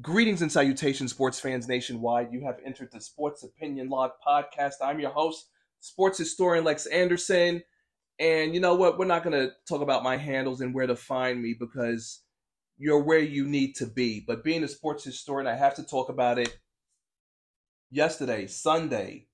[0.00, 2.32] Greetings and salutations, sports fans nationwide.
[2.32, 4.74] You have entered the Sports Opinion Log podcast.
[4.80, 5.46] I'm your host,
[5.80, 7.64] sports historian Lex Anderson.
[8.20, 8.96] And you know what?
[8.96, 12.20] We're not going to talk about my handles and where to find me because
[12.76, 14.22] you're where you need to be.
[14.24, 16.56] But being a sports historian, I have to talk about it.
[17.90, 19.26] Yesterday, Sunday,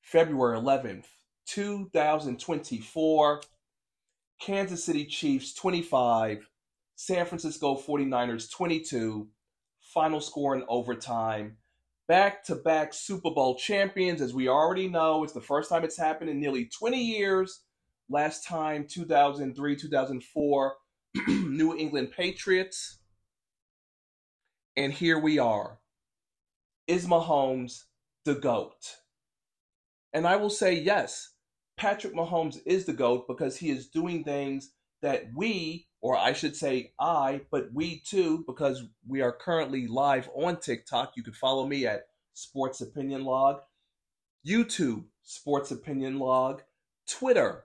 [0.00, 1.08] February 11th,
[1.46, 3.42] 2024,
[4.40, 6.48] Kansas City Chiefs 25,
[6.94, 9.28] San Francisco 49ers 22
[9.96, 11.56] final score in overtime.
[12.06, 15.96] Back to back Super Bowl champions, as we already know, it's the first time it's
[15.96, 17.62] happened in nearly 20 years.
[18.10, 20.74] Last time, 2003, 2004,
[21.28, 22.98] New England Patriots.
[24.76, 25.78] And here we are.
[26.86, 27.84] Is Mahomes
[28.26, 28.98] the GOAT?
[30.12, 31.32] And I will say yes,
[31.78, 36.56] Patrick Mahomes is the GOAT because he is doing things that we, or I should
[36.56, 41.12] say I, but we too, because we are currently live on TikTok.
[41.16, 43.60] You can follow me at Sports Opinion Log,
[44.46, 46.62] YouTube, Sports Opinion Log,
[47.08, 47.64] Twitter,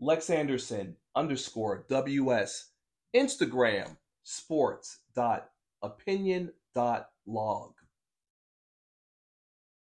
[0.00, 2.70] Lex Anderson underscore WS,
[3.14, 5.50] Instagram, sports dot
[5.82, 7.72] opinion dot log.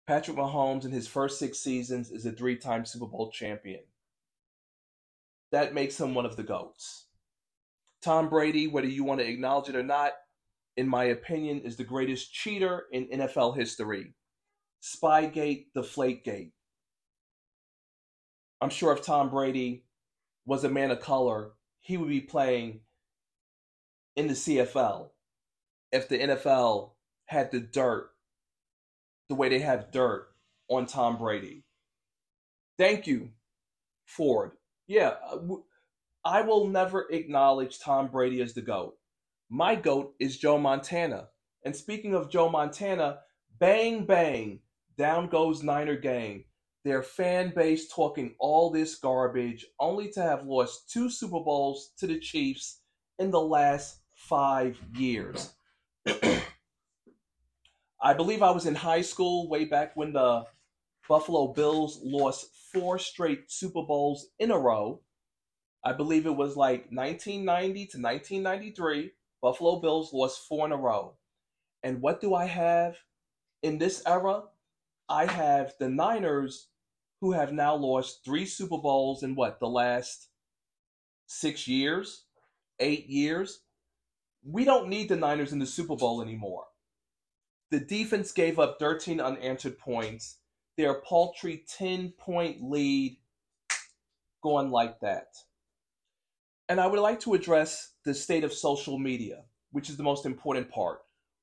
[0.06, 3.80] Patrick Mahomes in his first six seasons is a three time Super Bowl champion
[5.54, 7.06] that makes him one of the GOATs.
[8.04, 10.12] Tom Brady, whether you want to acknowledge it or not,
[10.76, 14.14] in my opinion, is the greatest cheater in NFL history.
[14.82, 16.52] Spygate, the Deflategate.
[18.60, 19.84] I'm sure if Tom Brady
[20.46, 22.80] was a man of color, he would be playing
[24.16, 25.10] in the CFL
[25.90, 26.92] if the NFL
[27.26, 28.10] had the dirt
[29.28, 30.28] the way they have dirt
[30.68, 31.64] on Tom Brady.
[32.78, 33.30] Thank you,
[34.04, 34.52] Ford
[34.86, 35.38] yeah, uh,
[36.24, 38.96] I will never acknowledge Tom Brady as the GOAT.
[39.50, 41.28] My GOAT is Joe Montana.
[41.64, 43.18] And speaking of Joe Montana,
[43.58, 44.60] bang, bang,
[44.96, 46.44] down goes Niner gang.
[46.84, 52.06] Their fan base talking all this garbage, only to have lost two Super Bowls to
[52.06, 52.80] the Chiefs
[53.18, 55.52] in the last five years.
[58.02, 60.44] I believe I was in high school way back when the
[61.08, 65.00] Buffalo Bills lost four straight Super Bowls in a row.
[65.84, 69.12] I believe it was like 1990 to 1993.
[69.42, 71.14] Buffalo Bills lost four in a row.
[71.82, 72.96] And what do I have
[73.62, 74.44] in this era?
[75.08, 76.68] I have the Niners
[77.20, 80.28] who have now lost three Super Bowls in what, the last
[81.26, 82.24] six years,
[82.80, 83.60] eight years?
[84.42, 86.64] We don't need the Niners in the Super Bowl anymore.
[87.70, 90.38] The defense gave up 13 unanswered points
[90.76, 93.16] their paltry 10 point lead
[94.42, 95.28] going like that.
[96.68, 100.24] And I would like to address the state of social media, which is the most
[100.24, 101.00] important part.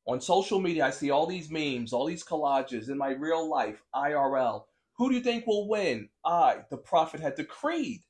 [0.08, 3.84] On social media, I see all these memes, all these collages in my real life,
[3.96, 4.64] IRL.
[4.98, 6.10] Who do you think will win?
[6.26, 8.02] I, the prophet, had decreed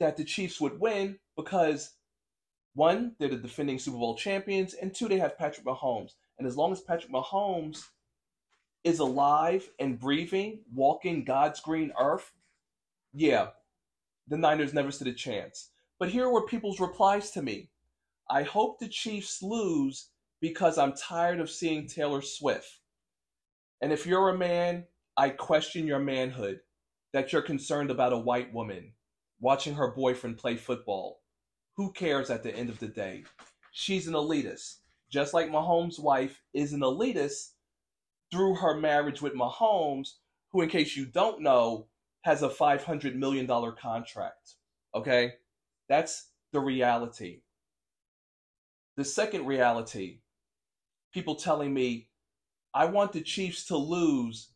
[0.00, 1.94] that the Chiefs would win because
[2.74, 6.12] one, they're the defending Super Bowl champions, and two, they have Patrick Mahomes.
[6.38, 7.84] And as long as Patrick Mahomes
[8.82, 12.32] is alive and breathing, walking God's green earth,
[13.12, 13.48] yeah,
[14.26, 15.70] the Niners never stood a chance.
[16.02, 17.70] But here were people's replies to me.
[18.28, 20.08] I hope the Chiefs lose
[20.40, 22.80] because I'm tired of seeing Taylor Swift.
[23.80, 24.86] And if you're a man,
[25.16, 26.58] I question your manhood
[27.12, 28.94] that you're concerned about a white woman
[29.38, 31.20] watching her boyfriend play football.
[31.76, 33.22] Who cares at the end of the day?
[33.70, 34.78] She's an elitist.
[35.08, 37.50] Just like Mahomes' wife is an elitist
[38.32, 40.14] through her marriage with Mahomes,
[40.50, 41.86] who, in case you don't know,
[42.22, 44.54] has a $500 million contract.
[44.96, 45.34] Okay?
[45.92, 47.42] That's the reality.
[48.96, 50.20] The second reality
[51.12, 52.08] people telling me,
[52.72, 54.48] I want the Chiefs to lose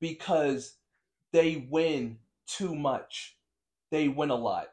[0.00, 0.76] because
[1.32, 3.36] they win too much.
[3.90, 4.68] They win a lot.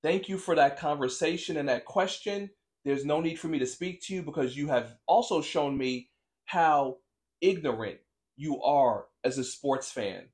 [0.00, 2.48] Thank you for that conversation and that question.
[2.84, 6.08] There's no need for me to speak to you because you have also shown me
[6.44, 6.98] how
[7.40, 7.98] ignorant
[8.36, 10.28] you are as a sports fan.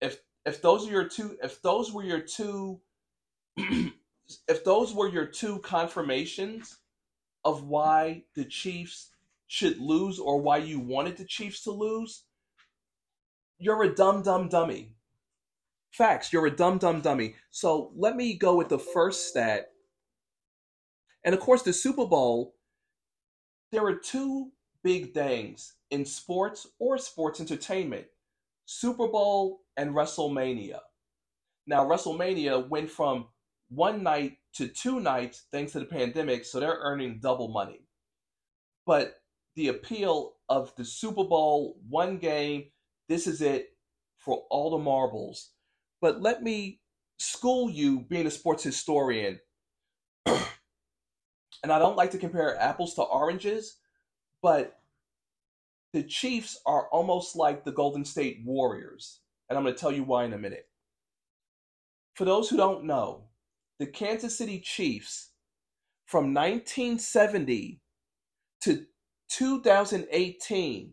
[0.00, 2.80] If if those are your two if those were your two
[3.56, 6.78] if those were your two confirmations
[7.44, 9.10] of why the Chiefs
[9.46, 12.24] should lose or why you wanted the Chiefs to lose,
[13.58, 14.94] you're a dumb dumb dummy.
[15.90, 17.34] Facts, you're a dumb dumb dummy.
[17.50, 19.66] So let me go with the first stat.
[21.24, 22.54] And of course the Super Bowl
[23.72, 24.50] there are two
[24.84, 28.06] big things in sports or sports entertainment
[28.66, 30.78] Super Bowl and WrestleMania.
[31.66, 33.26] Now, WrestleMania went from
[33.74, 37.86] one night to two nights thanks to the pandemic, so they're earning double money.
[38.86, 39.16] But
[39.56, 42.64] the appeal of the Super Bowl, one game,
[43.08, 43.70] this is it
[44.18, 45.50] for all the marbles.
[46.00, 46.80] But let me
[47.18, 49.40] school you, being a sports historian.
[50.26, 50.42] and
[51.70, 53.78] I don't like to compare apples to oranges,
[54.42, 54.78] but
[55.92, 59.20] the Chiefs are almost like the Golden State Warriors.
[59.48, 60.66] And I'm going to tell you why in a minute.
[62.14, 63.24] For those who don't know,
[63.78, 65.30] the Kansas City Chiefs
[66.06, 67.80] from 1970
[68.62, 68.84] to
[69.30, 70.92] 2018,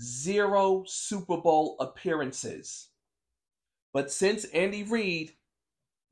[0.00, 2.88] zero Super Bowl appearances.
[3.92, 5.32] But since Andy Reid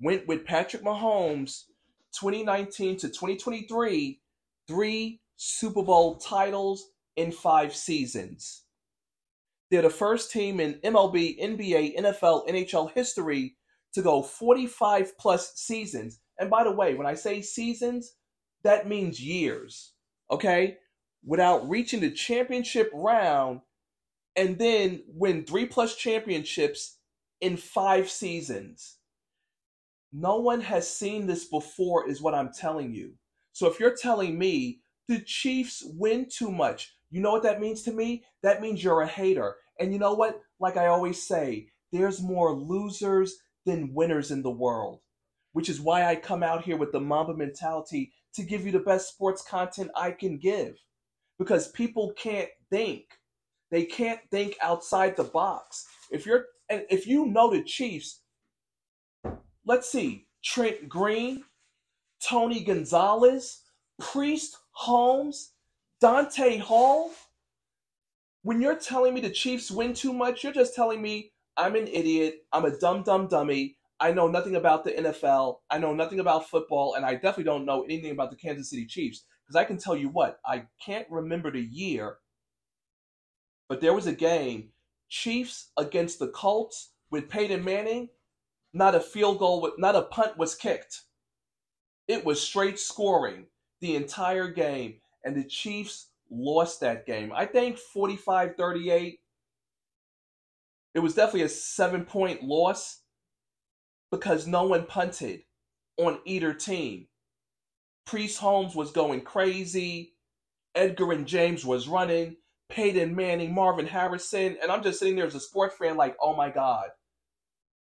[0.00, 1.64] went with Patrick Mahomes
[2.18, 4.20] 2019 to 2023,
[4.66, 8.64] three Super Bowl titles in five seasons.
[9.70, 13.56] They're the first team in MLB, NBA, NFL, NHL history
[13.94, 16.20] to go 45 plus seasons.
[16.38, 18.14] And by the way, when I say seasons,
[18.62, 19.92] that means years,
[20.30, 20.78] okay?
[21.24, 23.60] Without reaching the championship round
[24.36, 26.98] and then win three plus championships
[27.40, 28.96] in five seasons.
[30.12, 33.14] No one has seen this before, is what I'm telling you.
[33.52, 37.82] So if you're telling me the Chiefs win too much, you know what that means
[37.82, 38.24] to me?
[38.42, 39.56] That means you're a hater.
[39.78, 40.40] And you know what?
[40.58, 45.00] Like I always say, there's more losers than winners in the world,
[45.52, 48.78] which is why I come out here with the Mamba mentality to give you the
[48.78, 50.76] best sports content I can give.
[51.38, 53.04] Because people can't think.
[53.70, 55.86] They can't think outside the box.
[56.10, 58.20] If you're and if you know the Chiefs,
[59.64, 61.44] let's see, Trent Green,
[62.22, 63.62] Tony Gonzalez,
[63.98, 65.52] Priest Holmes,
[66.00, 67.10] Dante Hall.
[68.42, 71.88] When you're telling me the Chiefs win too much, you're just telling me I'm an
[71.88, 72.46] idiot.
[72.52, 73.76] I'm a dumb, dumb dummy.
[74.00, 75.56] I know nothing about the NFL.
[75.70, 78.86] I know nothing about football, and I definitely don't know anything about the Kansas City
[78.86, 79.26] Chiefs.
[79.46, 82.16] Because I can tell you what, I can't remember the year,
[83.68, 84.70] but there was a game
[85.10, 88.08] Chiefs against the Colts with Peyton Manning.
[88.72, 91.02] Not a field goal, not a punt was kicked.
[92.08, 93.46] It was straight scoring
[93.82, 97.32] the entire game, and the Chiefs lost that game.
[97.34, 99.19] I think 45 38
[100.94, 103.02] it was definitely a seven point loss
[104.10, 105.42] because no one punted
[105.98, 107.06] on either team.
[108.06, 110.14] Priest Holmes was going crazy.
[110.76, 112.36] Edgerrin James was running.
[112.70, 114.56] Peyton Manning, Marvin Harrison.
[114.62, 116.88] And I'm just sitting there as a sports fan, like, oh my God.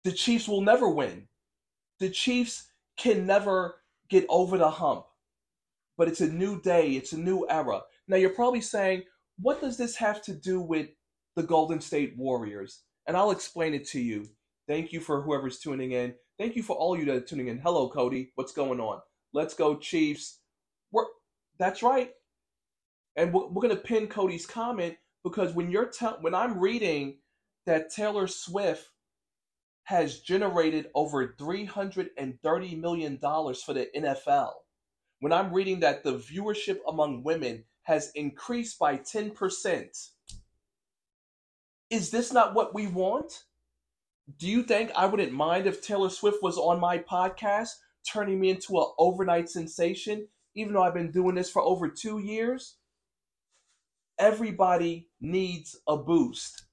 [0.05, 1.29] The Chiefs will never win.
[2.00, 3.77] The Chiefs can never
[4.09, 5.05] get over the hump.
[5.97, 7.83] But it's a new day, it's a new era.
[8.09, 9.05] Now, you're probably saying,
[9.39, 10.89] what does this have to do with
[11.37, 12.82] the Golden State Warriors.
[13.06, 14.29] And I'll explain it to you.
[14.69, 16.14] Thank you for whoever's tuning in.
[16.38, 17.58] Thank you for all you that are tuning in.
[17.58, 18.32] Hello, Cody.
[18.34, 19.00] What's going on?
[19.32, 20.40] Let's go, Chiefs.
[20.93, 21.05] We're,
[21.58, 22.11] that's right.
[23.17, 27.19] And we're, we're going to pin Cody's comment because when you're te- when I'm reading
[27.67, 28.88] that Taylor Swift
[29.84, 34.52] has generated over $330 million for the NFL,
[35.20, 40.08] when I'm reading that the viewership among women has increased by 10%,
[41.93, 43.44] is this not what we want?
[44.39, 47.69] Do you think I wouldn't mind if Taylor Swift was on my podcast,
[48.11, 52.19] turning me into an overnight sensation, even though I've been doing this for over two
[52.19, 52.77] years?
[54.19, 56.65] Everybody needs a boost.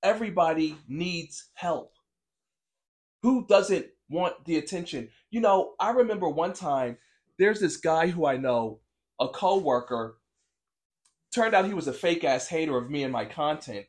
[0.00, 1.94] Everybody needs help.
[3.24, 5.08] Who doesn't want the attention?
[5.32, 6.98] You know, I remember one time
[7.36, 8.78] there's this guy who I know,
[9.20, 10.18] a coworker.
[11.34, 13.86] Turned out he was a fake ass hater of me and my content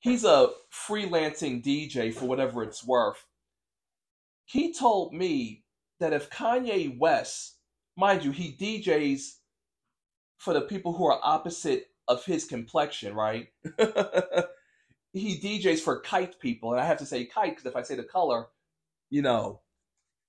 [0.00, 3.26] he's a freelancing DJ for whatever it's worth.
[4.46, 5.64] He told me
[6.00, 7.56] that if Kanye West,
[7.96, 9.36] mind you, he DJs
[10.38, 13.48] for the people who are opposite of his complexion, right?
[15.12, 17.94] he DJs for kite people, and I have to say kite because if I say
[17.94, 18.46] the color,
[19.10, 19.60] you know,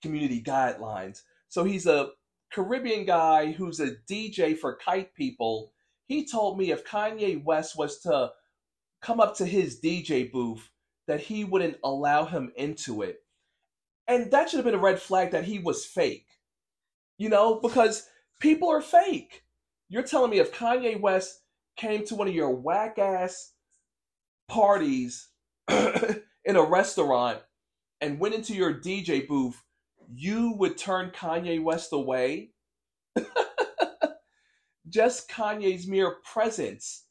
[0.04, 1.22] community guidelines.
[1.50, 2.10] So he's a
[2.52, 5.72] Caribbean guy who's a DJ for kite people.
[6.08, 8.32] He told me if Kanye West was to
[9.02, 10.70] come up to his DJ booth
[11.08, 13.20] that he wouldn't allow him into it.
[14.08, 16.28] And that should have been a red flag that he was fake.
[17.18, 18.08] You know, because
[18.40, 19.44] people are fake.
[19.90, 21.42] You're telling me if Kanye West
[21.76, 23.54] came to one of your whack ass
[24.48, 25.30] parties
[25.70, 27.40] in a restaurant
[28.00, 29.62] and went into your DJ booth,
[30.14, 32.52] you would turn Kanye West away?
[34.90, 37.06] Just Kanye's mere presence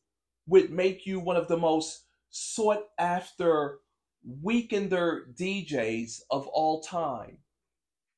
[0.51, 3.79] would make you one of the most sought after
[4.45, 7.39] weekender DJs of all time.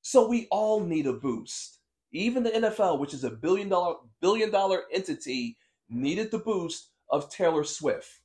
[0.00, 1.78] So we all need a boost.
[2.12, 5.56] Even the NFL, which is a billion dollar billion dollar entity,
[5.88, 8.20] needed the boost of Taylor Swift.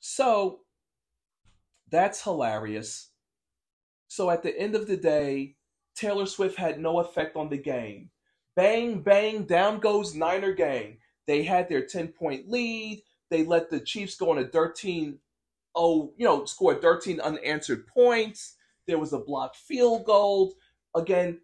[0.00, 0.60] So
[1.90, 3.10] that's hilarious.
[4.08, 5.56] So at the end of the day,
[5.94, 8.10] Taylor Swift had no effect on the game.
[8.54, 10.98] Bang, bang, down goes Niner gang.
[11.26, 13.02] They had their 10 point lead.
[13.30, 15.18] They let the Chiefs go on a 13
[15.74, 18.56] oh, you know, score 13 unanswered points.
[18.86, 20.54] There was a blocked field goal.
[20.94, 21.40] Again,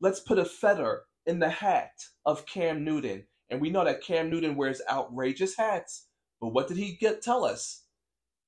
[0.00, 1.92] let's put a feather in the hat
[2.26, 3.24] of Cam Newton.
[3.48, 6.06] And we know that Cam Newton wears outrageous hats.
[6.40, 7.82] But what did he get tell us?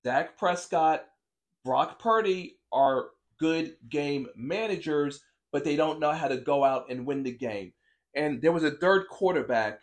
[0.05, 1.05] Dak Prescott,
[1.65, 5.23] Brock Purdy are good game managers,
[5.53, 7.73] but they don't know how to go out and win the game.
[8.15, 9.81] And there was a third quarterback.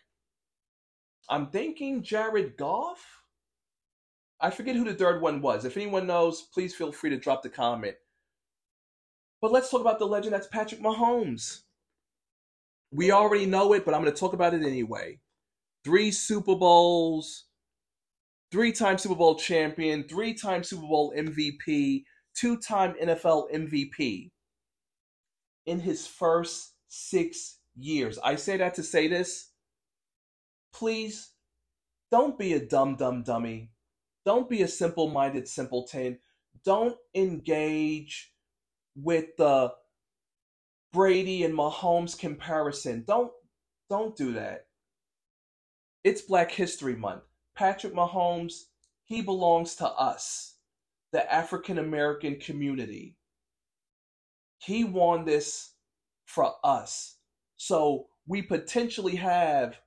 [1.29, 3.23] I'm thinking Jared Goff.
[4.41, 5.65] I forget who the third one was.
[5.65, 7.95] If anyone knows, please feel free to drop the comment.
[9.41, 11.61] But let's talk about the legend that's Patrick Mahomes.
[12.91, 15.19] We already know it, but I'm going to talk about it anyway.
[15.83, 17.45] Three Super Bowls,
[18.51, 22.03] three time Super Bowl champion, three time Super Bowl MVP,
[22.35, 24.31] two time NFL MVP
[25.65, 28.17] in his first six years.
[28.23, 29.48] I say that to say this.
[30.73, 31.31] Please
[32.11, 33.71] don't be a dumb, dumb dummy.
[34.25, 36.19] Don't be a simple minded simpleton.
[36.65, 38.33] Don't engage
[38.95, 39.71] with the
[40.91, 43.03] Brady and Mahomes comparison.
[43.07, 43.31] Don't
[43.89, 44.65] don't do that.
[46.03, 47.23] It's Black History Month.
[47.55, 48.65] Patrick Mahomes,
[49.05, 50.55] he belongs to us,
[51.11, 53.15] the African American community.
[54.59, 55.73] He won this
[56.25, 57.17] for us.
[57.57, 59.79] So we potentially have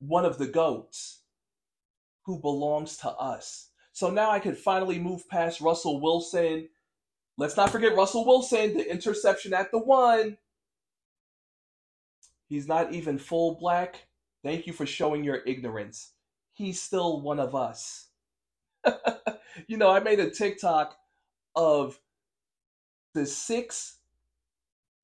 [0.00, 1.20] one of the GOATs
[2.24, 3.68] who belongs to us.
[3.92, 6.68] So now I can finally move past Russell Wilson.
[7.38, 10.36] Let's not forget Russell Wilson, the interception at the one.
[12.48, 14.06] He's not even full black.
[14.42, 16.12] Thank you for showing your ignorance
[16.60, 18.08] he's still one of us.
[19.66, 20.94] you know, I made a TikTok
[21.56, 21.98] of
[23.14, 23.98] the six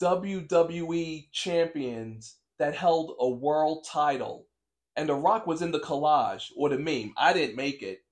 [0.02, 4.46] WWE champions that held a world title.
[4.96, 7.12] And The Rock was in the collage or the meme.
[7.16, 8.02] I didn't make it.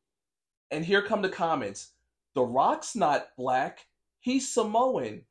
[0.71, 1.93] And here come the comments.
[2.35, 3.87] The Rock's not black.
[4.21, 5.23] He's Samoan.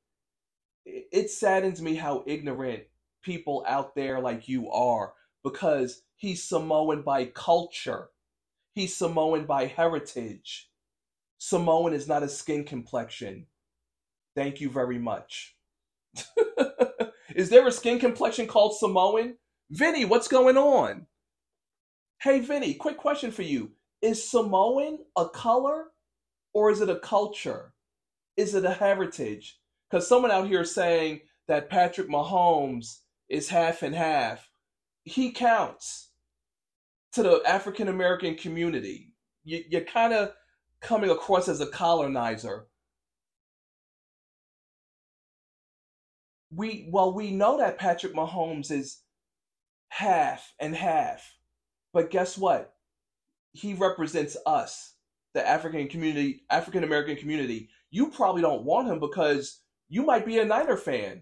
[0.85, 2.83] It saddens me how ignorant
[3.21, 8.09] people out there like you are because He's Samoan by culture.
[8.73, 10.69] He's Samoan by heritage.
[11.37, 13.47] Samoan is not a skin complexion.
[14.35, 15.55] Thank you very much.
[17.35, 19.35] is there a skin complexion called Samoan?
[19.69, 21.05] Vinny, what's going on?
[22.23, 23.71] Hey, Vinny, quick question for you.
[24.01, 25.87] Is Samoan a color
[26.53, 27.73] or is it a culture?
[28.37, 29.59] Is it a heritage?
[29.91, 34.49] Because someone out here is saying that Patrick Mahomes is half and half.
[35.03, 36.11] He counts
[37.11, 39.11] to the African American community.
[39.43, 40.31] You, you're kind of
[40.79, 42.67] coming across as a colonizer.
[46.51, 48.99] We well, we know that Patrick Mahomes is
[49.89, 51.29] half and half,
[51.93, 52.73] but guess what?
[53.53, 54.95] He represents us,
[55.33, 57.69] the African community, African American community.
[57.91, 61.21] You probably don't want him because you might be a Niner fan.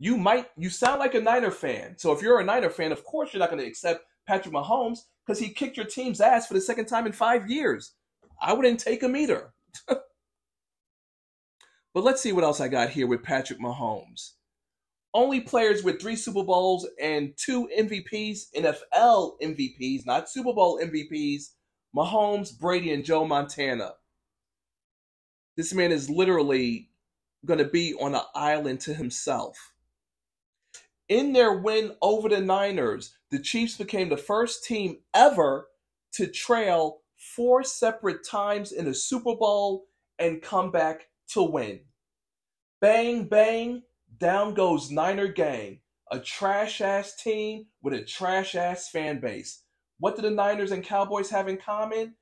[0.00, 1.94] You might you sound like a Niner fan.
[1.96, 5.00] So if you're a Niner fan, of course you're not going to accept Patrick Mahomes
[5.24, 7.92] because he kicked your team's ass for the second time in five years.
[8.40, 9.52] I wouldn't take him either.
[9.86, 10.02] but
[11.94, 14.32] let's see what else I got here with Patrick Mahomes.
[15.14, 21.50] Only players with three Super Bowls and two MVPs, NFL MVPs, not Super Bowl MVPs,
[21.96, 23.92] Mahomes, Brady, and Joe Montana.
[25.56, 26.90] This man is literally
[27.46, 29.72] going to be on an island to himself.
[31.08, 35.68] In their win over the Niners, the Chiefs became the first team ever
[36.12, 39.86] to trail four separate times in a Super Bowl
[40.18, 41.80] and come back to win.
[42.80, 43.82] Bang, bang,
[44.18, 49.62] down goes Niner Gang, a trash ass team with a trash ass fan base.
[49.98, 52.14] What do the Niners and Cowboys have in common?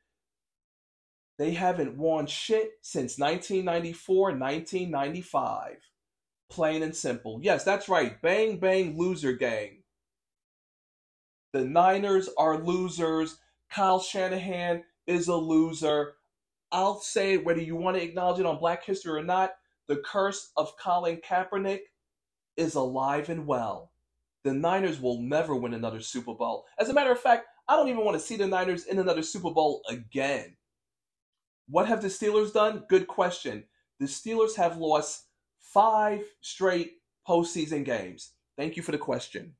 [1.39, 5.77] They haven't won shit since 1994 1995.
[6.49, 7.41] Plain and simple.
[7.43, 8.21] Yes, that's right.
[8.23, 9.83] Bang, bang, loser gang.
[11.53, 13.39] The Niners are losers.
[13.71, 16.15] Kyle Shanahan is a loser.
[16.73, 19.53] I'll say it whether you want to acknowledge it on Black History or not,
[19.89, 21.81] the curse of Colin Kaepernick
[22.57, 23.93] is alive and well.
[24.45, 26.67] The Niners will never win another Super Bowl.
[26.79, 29.23] As a matter of fact, I don't even want to see the Niners in another
[29.23, 30.57] Super Bowl again.
[31.69, 32.85] What have the Steelers done?
[32.89, 33.65] Good question.
[33.99, 35.25] The Steelers have lost
[35.59, 36.93] five straight
[37.29, 38.33] postseason games?
[38.57, 39.55] Thank you for the question.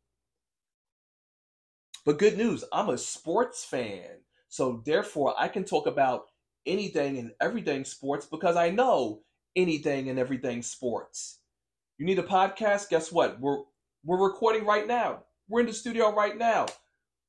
[2.05, 4.21] But good news, I'm a sports fan.
[4.49, 6.27] So therefore, I can talk about
[6.65, 9.23] anything and everything sports because I know
[9.57, 11.41] anything and everything sports.
[11.99, 12.91] You need a podcast?
[12.91, 13.41] Guess what?
[13.41, 13.59] We're
[14.05, 15.25] we're recording right now.
[15.49, 16.67] We're in the studio right now.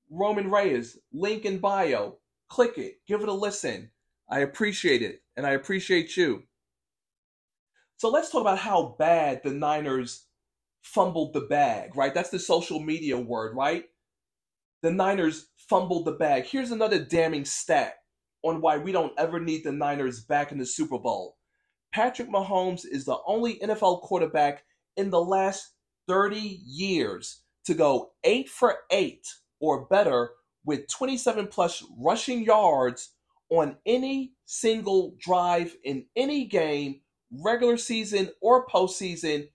[0.10, 2.18] Roman Reyes, link in bio.
[2.50, 3.92] Click it, give it a listen.
[4.30, 6.44] I appreciate it, and I appreciate you.
[7.98, 10.26] So let's talk about how bad the Niners
[10.84, 12.14] fumbled the bag, right?
[12.14, 13.86] That's the social media word, right?
[14.84, 16.46] The Niners fumbled the bag.
[16.46, 17.96] Here's another damning stat
[18.44, 21.37] on why we don't ever need the Niners back in the Super Bowl.
[21.92, 24.64] Patrick Mahomes is the only NFL quarterback
[24.96, 25.74] in the last
[26.08, 29.26] 30 years to go 8 for 8
[29.60, 30.32] or better
[30.66, 33.14] with 27 plus rushing yards
[33.50, 37.02] on any single drive in any game,
[37.32, 39.48] regular season or postseason.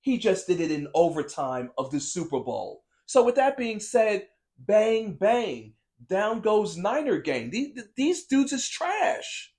[0.00, 2.84] He just did it in overtime of the Super Bowl.
[3.06, 4.28] So, with that being said,
[4.58, 5.74] bang, bang,
[6.08, 7.50] down goes Niner gang.
[7.50, 9.52] These, these dudes is trash.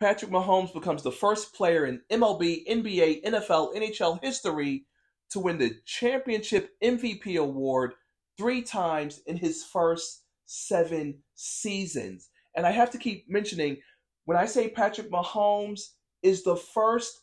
[0.00, 4.86] Patrick Mahomes becomes the first player in MLB, NBA, NFL, NHL history
[5.28, 7.92] to win the championship MVP award
[8.38, 12.30] three times in his first seven seasons.
[12.56, 13.76] And I have to keep mentioning
[14.24, 15.90] when I say Patrick Mahomes
[16.22, 17.20] is the first,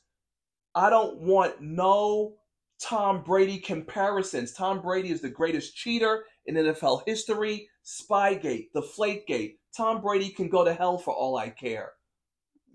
[0.76, 2.36] I don't want no
[2.80, 4.54] Tom Brady comparisons.
[4.54, 7.70] Tom Brady is the greatest cheater in NFL history.
[7.84, 9.56] Spygate, Deflategate.
[9.76, 11.94] Tom Brady can go to hell for all I care.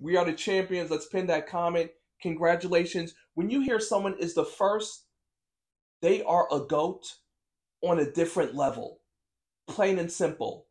[0.03, 0.91] We are the champions.
[0.91, 1.91] Let's pin that comment.
[2.21, 3.15] Congratulations.
[3.35, 5.05] When you hear someone is the first,
[6.01, 7.05] they are a GOAT
[7.83, 8.99] on a different level.
[9.69, 10.67] Plain and simple.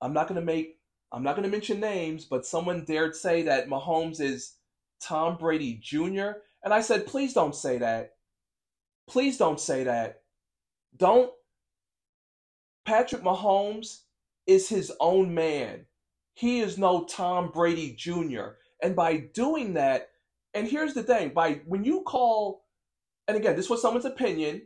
[0.00, 0.76] I'm not going to make,
[1.10, 4.54] I'm not going to mention names, but someone dared say that Mahomes is
[5.00, 6.30] Tom Brady Jr.
[6.62, 8.12] And I said, please don't say that.
[9.08, 10.22] Please don't say that.
[10.96, 11.32] Don't.
[12.84, 14.02] Patrick Mahomes
[14.46, 15.86] is his own man.
[16.34, 18.56] He is no Tom Brady Jr.
[18.82, 20.08] And by doing that,
[20.54, 22.64] and here's the thing by when you call,
[23.28, 24.62] and again, this was someone's opinion,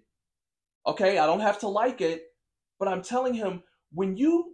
[0.87, 2.25] okay, I don't have to like it,
[2.79, 4.53] but I'm telling him when you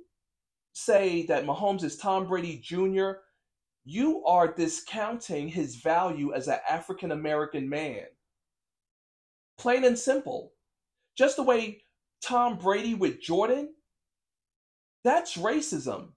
[0.73, 3.13] say that Mahomes is Tom Brady Jr.,
[3.85, 8.05] you are discounting his value as an African American man.
[9.59, 10.53] Plain and simple.
[11.17, 11.83] Just the way
[12.23, 13.75] Tom Brady with Jordan,
[15.05, 16.11] that's racism.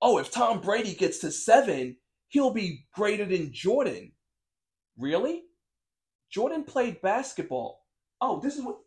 [0.00, 1.96] Oh, if Tom Brady gets to seven,
[2.28, 4.12] he'll be greater than Jordan.
[4.98, 5.42] Really?
[6.30, 7.80] Jordan played basketball.
[8.20, 8.78] Oh, this is what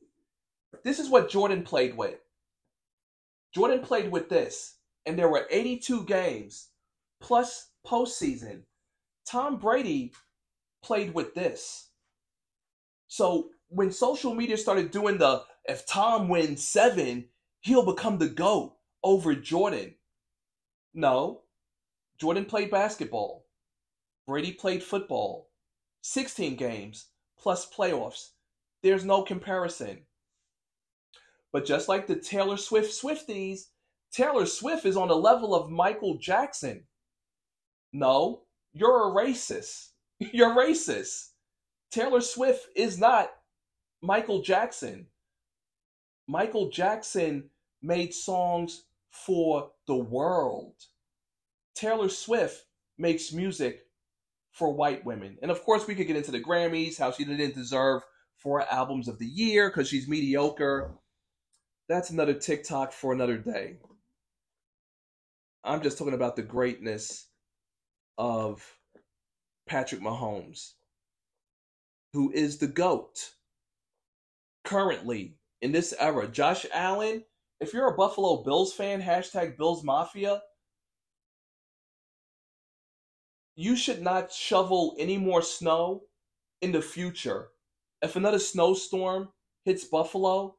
[0.83, 2.19] this is what Jordan played with.
[3.53, 6.69] Jordan played with this, and there were 82 games
[7.19, 8.61] plus postseason.
[9.25, 10.13] Tom Brady
[10.83, 11.89] played with this.
[13.07, 17.25] So when social media started doing the if Tom wins seven,
[17.61, 19.95] he'll become the GOAT over Jordan.
[20.93, 21.41] No.
[22.19, 23.45] Jordan played basketball.
[24.27, 25.49] Brady played football.
[26.01, 28.29] 16 games plus playoffs.
[28.83, 29.99] There's no comparison.
[31.51, 33.67] But just like the Taylor Swift Swifties,
[34.11, 36.83] Taylor Swift is on the level of Michael Jackson.
[37.91, 39.89] No, you're a racist.
[40.19, 41.29] You're racist.
[41.91, 43.31] Taylor Swift is not
[44.01, 45.07] Michael Jackson.
[46.27, 47.49] Michael Jackson
[47.81, 50.75] made songs for the world.
[51.75, 52.65] Taylor Swift
[52.97, 53.81] makes music
[54.51, 55.37] for white women.
[55.41, 58.03] And of course, we could get into the Grammys, how she didn't deserve
[58.37, 60.91] four albums of the year because she's mediocre.
[61.87, 63.77] That's another TikTok for another day.
[65.63, 67.27] I'm just talking about the greatness
[68.17, 68.63] of
[69.67, 70.73] Patrick Mahomes,
[72.13, 73.31] who is the GOAT
[74.63, 76.27] currently in this era.
[76.27, 77.23] Josh Allen,
[77.59, 80.41] if you're a Buffalo Bills fan, hashtag Bills Mafia,
[83.55, 86.03] you should not shovel any more snow
[86.61, 87.49] in the future.
[88.01, 89.29] If another snowstorm
[89.65, 90.55] hits Buffalo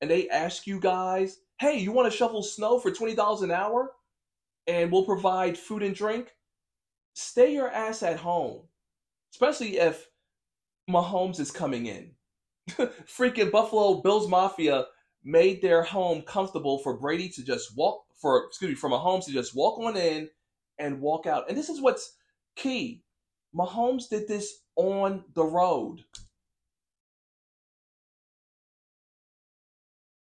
[0.00, 3.92] and they ask you guys, hey, you want to shovel snow for $20 an hour
[4.66, 6.34] and we'll provide food and drink?
[7.14, 8.62] stay your ass at home,
[9.32, 10.08] especially if
[10.90, 12.10] Mahomes is coming in.
[12.68, 14.86] Freaking Buffalo Bills Mafia
[15.24, 19.32] made their home comfortable for Brady to just walk for excuse me for Mahomes to
[19.32, 20.28] just walk on in
[20.78, 21.48] and walk out.
[21.48, 22.16] And this is what's
[22.56, 23.02] key.
[23.54, 26.04] Mahomes did this on the road.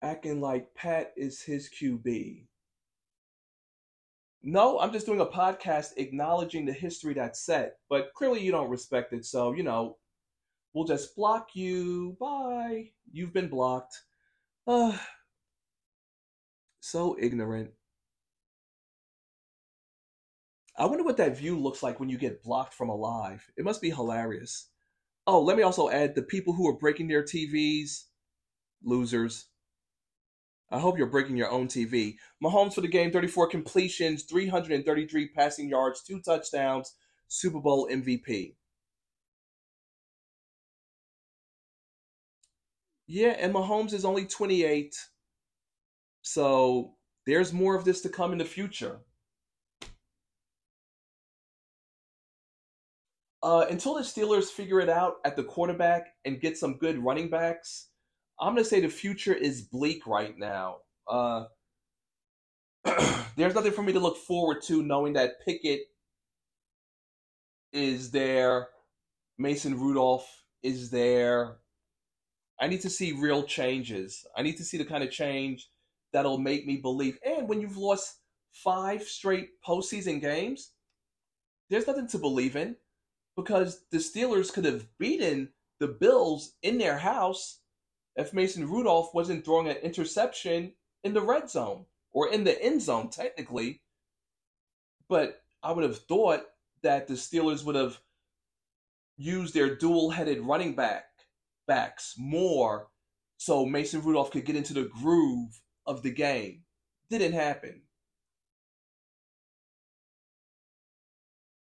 [0.02, 2.46] Acting like Pat is his QB.
[4.42, 8.70] No, I'm just doing a podcast acknowledging the history that's set, but clearly you don't
[8.70, 9.98] respect it, so you know,
[10.74, 12.16] we'll just block you.
[12.18, 12.90] Bye.
[13.12, 13.96] You've been blocked.
[14.66, 14.96] Uh,
[16.80, 17.70] so ignorant.
[20.78, 23.50] I wonder what that view looks like when you get blocked from a live.
[23.56, 24.68] It must be hilarious.
[25.26, 28.04] Oh, let me also add the people who are breaking their TVs,
[28.82, 29.46] losers.
[30.70, 32.16] I hope you're breaking your own TV.
[32.42, 36.94] Mahomes for the game, 34 completions, 333 passing yards, two touchdowns,
[37.28, 38.54] Super Bowl MVP.
[43.14, 44.96] Yeah, and Mahomes is only 28.
[46.22, 46.94] So
[47.26, 49.00] there's more of this to come in the future.
[53.42, 57.28] Uh, until the Steelers figure it out at the quarterback and get some good running
[57.28, 57.88] backs,
[58.40, 60.78] I'm going to say the future is bleak right now.
[61.06, 61.44] Uh,
[63.36, 65.82] there's nothing for me to look forward to knowing that Pickett
[67.74, 68.68] is there,
[69.36, 71.58] Mason Rudolph is there.
[72.62, 74.24] I need to see real changes.
[74.36, 75.68] I need to see the kind of change
[76.12, 77.18] that'll make me believe.
[77.26, 78.20] And when you've lost
[78.52, 80.70] five straight postseason games,
[81.68, 82.76] there's nothing to believe in
[83.34, 85.48] because the Steelers could have beaten
[85.80, 87.58] the Bills in their house
[88.14, 90.72] if Mason Rudolph wasn't throwing an interception
[91.02, 93.80] in the red zone or in the end zone, technically.
[95.08, 96.42] But I would have thought
[96.82, 97.98] that the Steelers would have
[99.16, 101.06] used their dual headed running back
[101.66, 102.88] backs more
[103.36, 106.62] so Mason Rudolph could get into the groove of the game.
[107.10, 107.82] Didn't happen.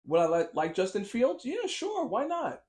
[0.07, 1.45] Would I like, like Justin Fields?
[1.45, 2.05] Yeah, sure.
[2.07, 2.63] Why not?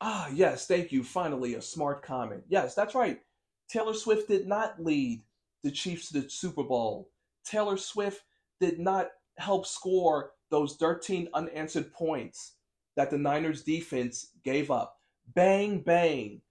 [0.00, 1.02] Ah, yes, thank you.
[1.02, 2.44] Finally, a smart comment.
[2.48, 3.20] Yes, that's right.
[3.68, 5.22] Taylor Swift did not lead
[5.64, 7.10] the Chiefs to the Super Bowl.
[7.44, 8.22] Taylor Swift
[8.60, 12.54] did not help score those 13 unanswered points
[12.98, 14.98] that the Niners defense gave up.
[15.32, 16.42] Bang, bang.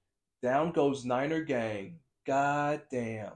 [0.41, 1.99] Down goes Niner gang.
[2.25, 3.33] God damn.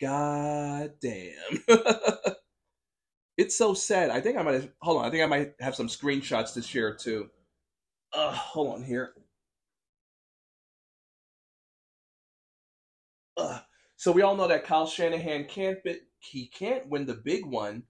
[0.00, 1.32] God damn.
[3.36, 4.10] it's so sad.
[4.10, 5.04] I think I might have, hold on.
[5.04, 7.30] I think I might have some screenshots to share too.
[8.12, 9.12] Uh, hold on here.
[13.36, 13.60] Uh,
[13.94, 15.78] so we all know that Kyle Shanahan can't
[16.18, 17.84] he can't win the big one.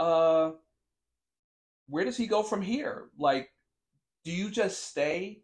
[0.00, 0.50] Uh,
[1.88, 3.08] where does he go from here?
[3.18, 3.50] Like,
[4.24, 5.42] do you just stay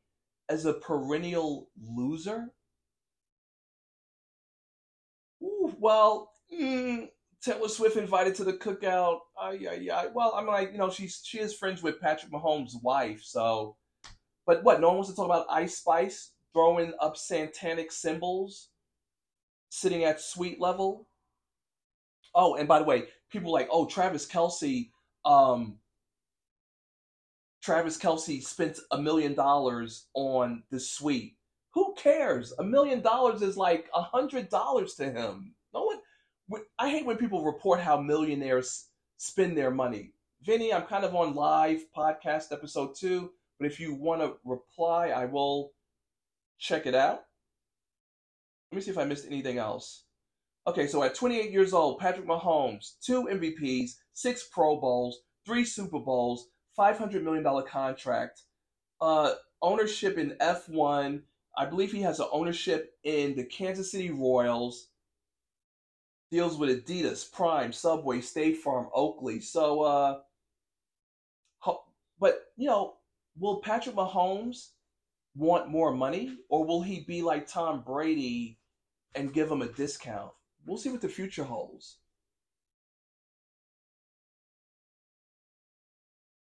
[0.49, 2.51] as a perennial loser?
[5.43, 7.09] Ooh, well, mm,
[7.43, 9.21] Taylor Swift invited to the cookout.
[9.41, 10.07] Ay, ay, ay.
[10.15, 13.77] Well, I'm like, you know, she's she is friends with Patrick Mahomes' wife, so.
[14.47, 14.81] But what?
[14.81, 18.69] No one wants to talk about Ice Spice throwing up satanic symbols,
[19.71, 21.09] sitting at suite level.
[22.35, 24.91] Oh, and by the way, people like, oh, Travis Kelce
[25.25, 25.79] um,
[27.65, 31.39] Travis Kelce spent a million dollars on the suite.
[31.73, 32.53] Who cares?
[32.59, 35.55] A million dollars is like a hundred dollars to him.
[35.73, 40.13] No one I hate when people report how millionaires spend their money.
[40.43, 45.09] Vinny, I'm kind of on live podcast episode two, but if you want to reply,
[45.09, 45.73] I will
[46.59, 47.21] check it out.
[48.71, 50.05] Let me see if I missed anything else.
[50.67, 55.99] Okay, so at 28 years old, Patrick Mahomes, two MVPs, six Pro Bowls, three Super
[55.99, 58.43] Bowls, $500 million contract,
[59.01, 61.23] uh, ownership in F1.
[61.57, 64.89] I believe he has an ownership in the Kansas City Royals
[66.31, 69.41] deals with Adidas, Prime, Subway, State Farm, Oakley.
[69.41, 70.19] So, uh,
[72.19, 72.95] but you know,
[73.39, 74.71] will Patrick Mahomes
[75.37, 78.59] want more money, or will he be like Tom Brady
[79.15, 80.33] and give him a discount?
[80.67, 81.99] We'll see what the future holds.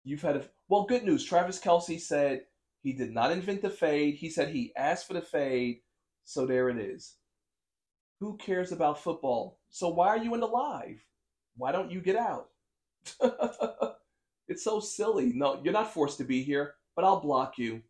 [0.04, 1.24] You've had a well, good news.
[1.24, 2.42] Travis Kelce said
[2.82, 4.16] he did not invent the fade.
[4.16, 5.80] He said he asked for the fade,
[6.24, 7.16] so there it is.
[8.20, 9.58] Who cares about football?
[9.70, 11.02] So why are you in the live?
[11.56, 12.48] Why don't you get out?
[14.48, 15.32] it's so silly.
[15.34, 17.82] No, you're not forced to be here, but I'll block you.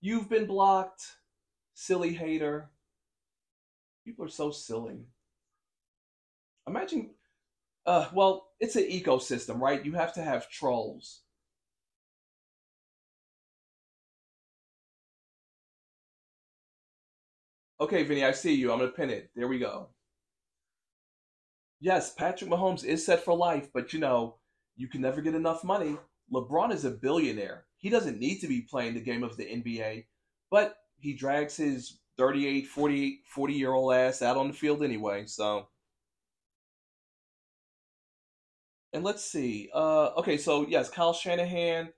[0.00, 1.04] You've been blocked,
[1.74, 2.70] silly hater.
[4.04, 5.06] People are so silly.
[6.68, 7.10] Imagine,
[7.86, 9.84] uh, well, it's an ecosystem, right?
[9.84, 11.22] You have to have trolls.
[17.80, 18.72] Okay, Vinny, I see you.
[18.72, 19.30] I'm gonna pin it.
[19.34, 19.88] There we go.
[21.80, 24.36] Yes, Patrick Mahomes is set for life, but you know,
[24.76, 25.96] you can never get enough money.
[26.32, 27.66] LeBron is a billionaire.
[27.76, 30.06] He doesn't need to be playing the game of the NBA,
[30.50, 35.26] but he drags his 38, 48, 40 year old ass out on the field anyway.
[35.26, 35.68] So,
[38.94, 39.68] and let's see.
[39.74, 41.90] Uh, okay, so yes, Kyle Shanahan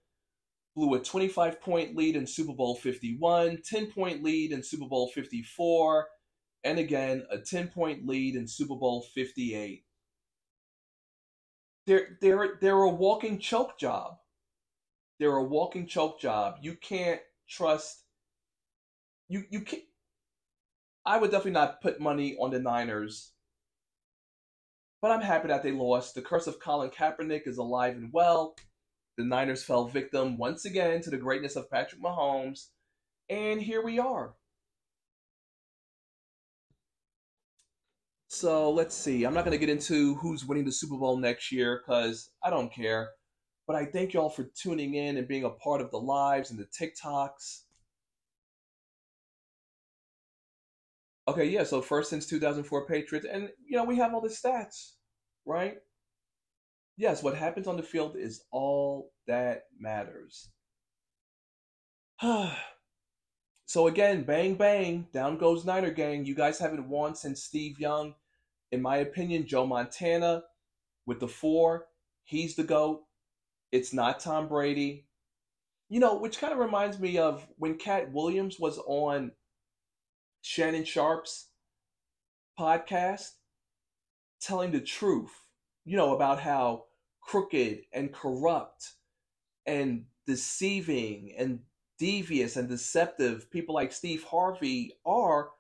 [0.79, 5.09] blew a 25 point lead in Super Bowl 51, 10 point lead in Super Bowl
[5.09, 6.07] 54,
[6.64, 9.85] and again a 10 point lead in Super Bowl 58.
[11.87, 14.19] They're they're they're a walking choke job.
[15.19, 16.59] They're a walking choke job.
[16.62, 18.05] You can't trust
[19.29, 19.83] you you can't
[21.05, 23.33] I would definitely not put money on the Niners.
[25.01, 26.14] But I'm happy that they lost.
[26.14, 28.55] The curse of Colin Kaepernick is alive and well.
[29.18, 32.68] The Niners fell victim once again to the greatness of Patrick Mahomes.
[33.28, 34.35] And here we are.
[38.28, 39.24] So let's see.
[39.24, 42.50] I'm not going to get into who's winning the Super Bowl next year because I
[42.50, 43.11] don't care.
[43.66, 46.59] But I thank y'all for tuning in and being a part of the lives and
[46.59, 47.62] the TikToks.
[51.26, 53.26] Okay, yeah, so first since 2004 Patriots.
[53.31, 54.92] And, you know, we have all the stats,
[55.44, 55.78] right?
[56.98, 60.50] Yes, what happens on the field is all that matters.
[63.66, 66.26] so again, bang, bang, down goes Niner Gang.
[66.26, 68.14] You guys haven't won since Steve Young.
[68.72, 70.42] In my opinion, Joe Montana
[71.06, 71.87] with the four,
[72.24, 73.04] he's the GOAT.
[73.70, 75.06] It's not Tom Brady.
[75.88, 79.30] You know, which kind of reminds me of when Katt Williams was on
[80.42, 81.46] Shannon Sharpe's
[82.58, 83.28] podcast
[84.40, 85.30] telling the truth,
[85.84, 86.87] you know, about how
[87.29, 88.95] crooked and corrupt
[89.67, 91.61] and deceiving and
[91.99, 95.51] devious and deceptive people like Steve Harvey are.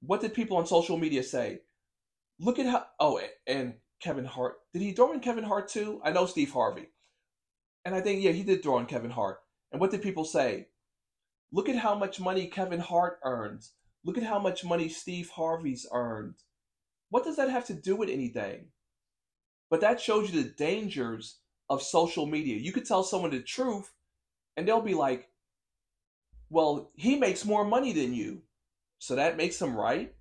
[0.00, 1.62] What did people on social media say?
[2.38, 2.86] Look at how.
[3.00, 4.58] Oh, and Kevin Hart.
[4.72, 6.00] Did he throw in Kevin Hart too?
[6.04, 6.88] I know Steve Harvey.
[7.84, 9.38] And I think, yeah, he did throw in Kevin Hart.
[9.72, 10.68] And what did people say?
[11.50, 13.72] Look at how much money Kevin Hart earns.
[14.04, 16.34] Look at how much money Steve Harvey's earned.
[17.08, 18.66] What does that have to do with anything?
[19.70, 22.56] But that shows you the dangers of social media.
[22.56, 23.92] You could tell someone the truth
[24.56, 25.28] and they'll be like,
[26.48, 28.42] well, he makes more money than you.
[28.98, 30.14] So that makes him right?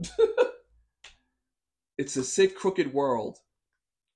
[1.98, 3.38] it's a sick, crooked world.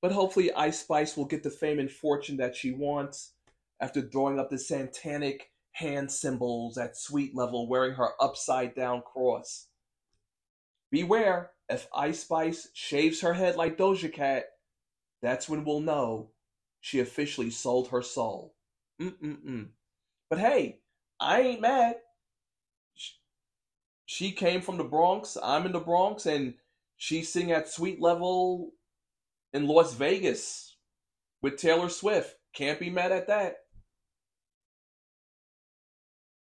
[0.01, 3.33] But hopefully, Ice Spice will get the fame and fortune that she wants
[3.81, 9.69] after throwing up the satanic hand symbols at suite level wearing her upside down cross.
[10.91, 14.44] Beware, if Ice Spice shaves her head like Doja Cat,
[15.22, 16.31] that's when we'll know
[16.81, 18.54] she officially sold her soul.
[19.00, 19.68] Mm-mm-mm.
[20.31, 20.81] But hey,
[21.20, 21.96] I ain't mad.
[24.07, 26.54] She came from the Bronx, I'm in the Bronx, and
[26.96, 28.70] she's sitting at suite level
[29.52, 30.76] in Las Vegas
[31.42, 32.37] with Taylor Swift.
[32.54, 33.57] Can't be mad at that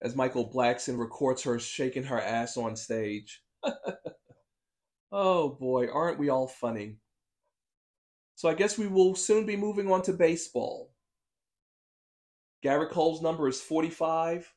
[0.02, 3.42] as Michael Blackson records her shaking her ass on stage.
[5.16, 6.98] oh boy, aren't we all funny?
[8.34, 10.92] So I guess we will soon be moving on to baseball.
[12.62, 14.52] Gerrit Cole's number is 45.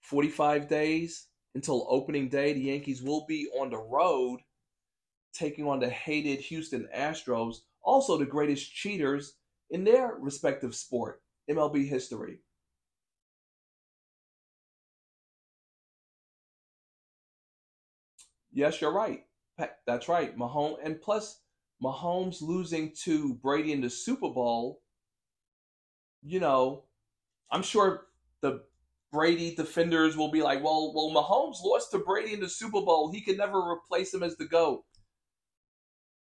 [0.00, 2.54] 45 days until opening day.
[2.54, 4.40] The Yankees will be on the road
[5.34, 9.34] taking on the hated Houston Astros, also the greatest cheaters
[9.70, 11.20] in their respective sport,
[11.50, 12.38] MLB history.
[18.52, 19.24] Yes, you're right.
[19.86, 20.36] That's right.
[20.36, 21.40] Mahomes and plus
[21.82, 24.80] Mahomes losing to Brady in the Super Bowl.
[26.22, 26.84] You know,
[27.50, 28.06] I'm sure
[28.40, 28.64] the
[29.12, 33.12] Brady defenders will be like, "Well, well, Mahomes lost to Brady in the Super Bowl.
[33.12, 34.84] He can never replace him as the goat."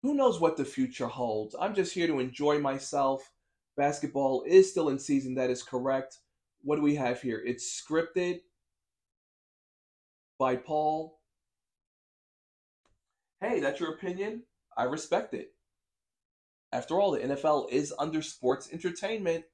[0.03, 1.55] Who knows what the future holds?
[1.61, 3.33] I'm just here to enjoy myself.
[3.77, 5.35] Basketball is still in season.
[5.35, 6.21] That is correct.
[6.63, 7.43] What do we have here?
[7.45, 8.41] It's scripted
[10.39, 11.20] by Paul
[13.41, 14.43] hey, that's your opinion.
[14.77, 15.53] I respect it.
[16.73, 19.45] After all, the NFL is under sports entertainment.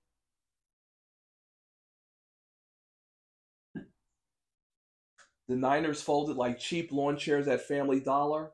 [5.49, 8.51] The Niners folded like cheap lawn chairs at Family Dollar.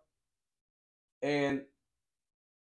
[1.23, 1.63] And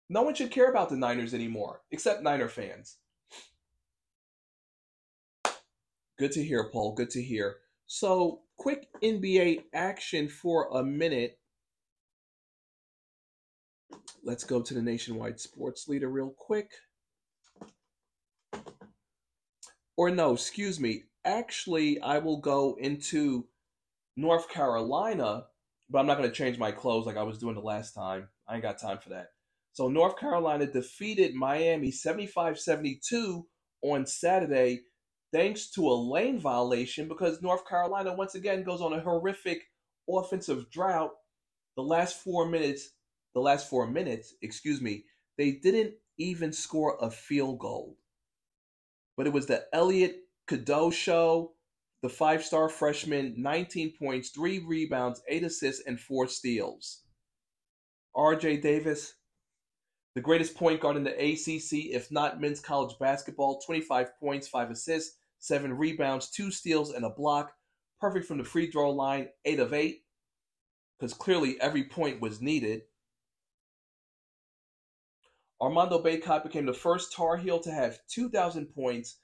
[0.10, 2.97] no one should care about the Niners anymore, except Niner fans.
[6.17, 6.93] Good to hear, Paul.
[6.93, 7.58] Good to hear.
[7.88, 11.38] So, quick NBA action for a minute
[14.25, 16.71] let's go to the nationwide sports leader real quick.
[19.95, 21.03] Or no, excuse me.
[21.23, 23.47] Actually, I will go into
[24.17, 25.45] North Carolina,
[25.89, 28.27] but I'm not going to change my clothes like I was doing the last time.
[28.47, 29.27] I ain't got time for that.
[29.73, 33.43] So North Carolina defeated Miami 75-72
[33.83, 34.81] on Saturday.
[35.31, 39.63] thanks to a lane violation because North Carolina once again goes on a horrific
[40.09, 41.11] offensive drought.
[41.75, 42.91] The last four minutes,
[43.35, 45.03] the last four minutes, excuse me,
[45.37, 47.97] they didn't even score a field goal.
[49.17, 50.15] But it was the Elliot
[50.47, 51.51] Cadeau show.
[52.01, 57.01] The five star freshman, 19 points, three rebounds, eight assists, and four steals.
[58.15, 59.13] RJ Davis,
[60.13, 64.69] the greatest point guard in the ACC, if not men's college basketball, 25 points, five
[64.69, 67.51] assists, seven rebounds, two steals, and a block.
[67.99, 70.03] Perfect from the free throw line, eight of eight,
[70.99, 72.83] because clearly every point was needed.
[75.61, 79.17] Armando Bacot became the first Tar Heel to have 2,000 points,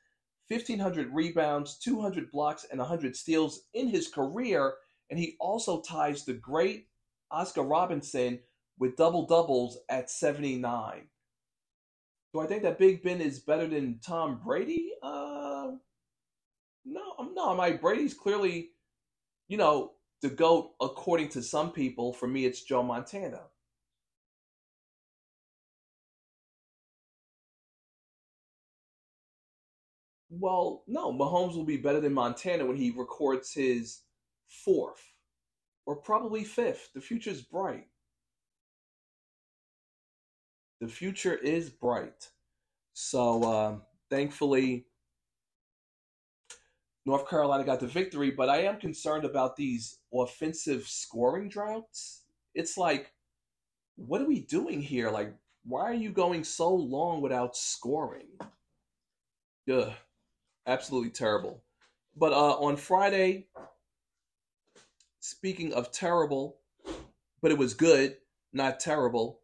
[0.48, 4.76] 1,500 rebounds, 200 blocks, and 100 steals in his career.
[5.10, 6.88] And he also ties the great
[7.32, 8.40] Oscar Robertson
[8.80, 11.04] with double doubles at 79.
[12.34, 14.92] Do I think that Big Ben is better than Tom Brady?
[15.04, 15.72] Uh,
[16.86, 17.54] no, I'm no.
[17.56, 18.70] My Brady's clearly,
[19.50, 19.92] you know,
[20.22, 22.14] the goat according to some people.
[22.14, 23.42] For me, it's Joe Montana.
[30.34, 34.04] Well, no, Mahomes will be better than Montana when he records his
[34.48, 35.12] fourth
[35.86, 36.94] or probably fifth.
[36.94, 37.88] The future's bright.
[40.80, 42.30] The future is bright.
[42.94, 43.76] So, uh,
[44.10, 44.86] thankfully,
[47.06, 52.22] North Carolina got the victory, but I am concerned about these offensive scoring droughts.
[52.56, 53.12] It's like,
[53.98, 55.10] what are we doing here?
[55.10, 58.28] Like, why are you going so long without scoring?
[59.70, 59.92] Ugh
[60.66, 61.64] absolutely terrible.
[62.16, 63.48] But uh, on Friday,
[65.20, 66.58] speaking of terrible,
[67.42, 68.18] but it was good,
[68.54, 69.40] not terrible.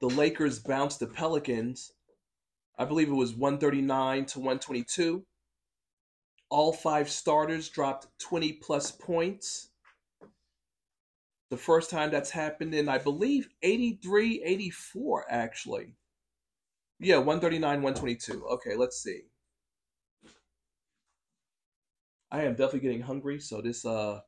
[0.00, 1.92] The Lakers bounced the Pelicans.
[2.78, 5.24] I believe it was 139 to 122.
[6.50, 9.68] All five starters dropped 20 plus points.
[11.50, 15.94] The first time that's happened in, I believe, 83, 84, actually.
[16.98, 18.46] Yeah, 139, 122.
[18.46, 19.22] Okay, let's see.
[22.32, 24.20] I am definitely getting hungry, so this uh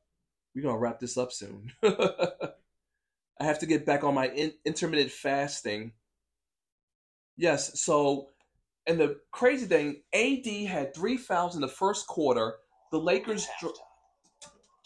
[0.55, 1.73] we're gonna wrap this up soon.
[1.83, 5.93] I have to get back on my in- intermittent fasting.
[7.37, 8.29] Yes, so
[8.87, 12.57] and the crazy thing, AD had three fouls in the first quarter.
[12.93, 13.73] The Lakers dro-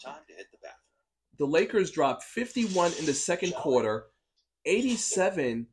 [0.03, 0.79] time to hit the bathroom.
[1.37, 4.05] The Lakers dropped 51 in the second quarter,
[4.65, 5.67] 87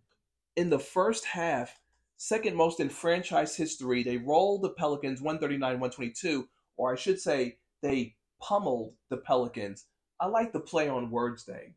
[0.57, 1.79] in the first half,
[2.17, 4.03] second most in franchise history.
[4.03, 6.47] They rolled the Pelicans 139-122
[6.77, 9.87] or I should say, they pummeled the Pelicans.
[10.21, 11.75] I like the play on words thing.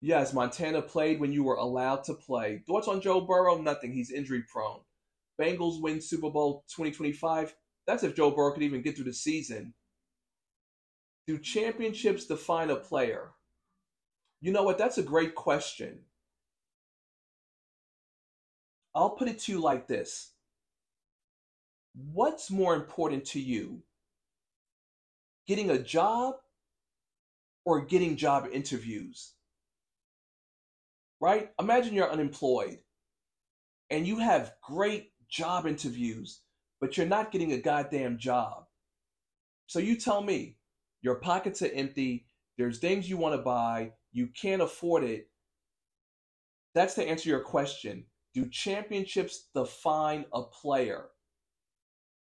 [0.00, 2.62] Yes, Montana played when you were allowed to play.
[2.66, 3.58] Thoughts on Joe Burrow?
[3.58, 3.92] Nothing.
[3.92, 4.80] He's injury prone.
[5.40, 7.54] Bengals win Super Bowl 2025.
[7.86, 9.74] That's if Joe Burrow could even get through the season.
[11.26, 13.30] Do championships define a player?
[14.40, 14.76] You know what?
[14.76, 16.00] That's a great question.
[18.94, 20.31] I'll put it to you like this
[21.94, 23.82] what's more important to you?
[25.46, 26.34] Getting a job
[27.64, 29.32] or getting job interviews?
[31.20, 31.50] Right?
[31.60, 32.78] Imagine you're unemployed
[33.90, 36.40] and you have great job interviews,
[36.80, 38.64] but you're not getting a goddamn job.
[39.66, 40.56] So you tell me,
[41.02, 42.26] your pockets are empty,
[42.58, 45.28] there's things you want to buy, you can't afford it.
[46.74, 48.04] That's to answer your question.
[48.34, 51.06] Do championships define a player?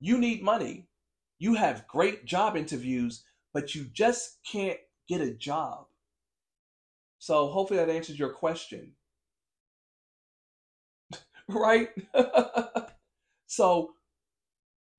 [0.05, 0.89] You need money.
[1.39, 3.23] You have great job interviews,
[3.55, 5.87] but you just can't get a job.
[7.21, 8.95] So hopefully that answers your question.
[11.49, 11.91] right?
[13.47, 13.93] so,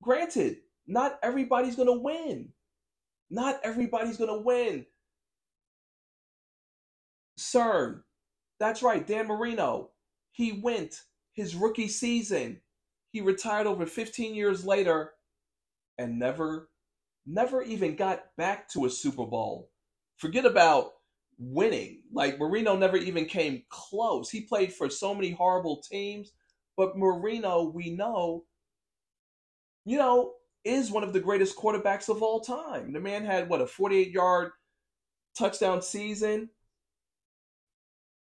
[0.02, 2.48] granted, not everybody's going to win.
[3.28, 4.86] Not everybody's going to win.
[7.38, 8.00] CERN,
[8.58, 9.90] that's right, Dan Marino,
[10.32, 11.02] he went
[11.34, 12.62] his rookie season
[13.14, 15.12] he retired over 15 years later
[15.98, 16.68] and never,
[17.24, 19.70] never even got back to a Super Bowl.
[20.16, 20.90] Forget about
[21.38, 22.02] winning.
[22.12, 24.30] Like Marino never even came close.
[24.30, 26.32] He played for so many horrible teams,
[26.76, 28.46] but Marino, we know,
[29.84, 30.32] you know,
[30.64, 32.92] is one of the greatest quarterbacks of all time.
[32.92, 34.50] The man had what a 48 yard
[35.38, 36.50] touchdown season.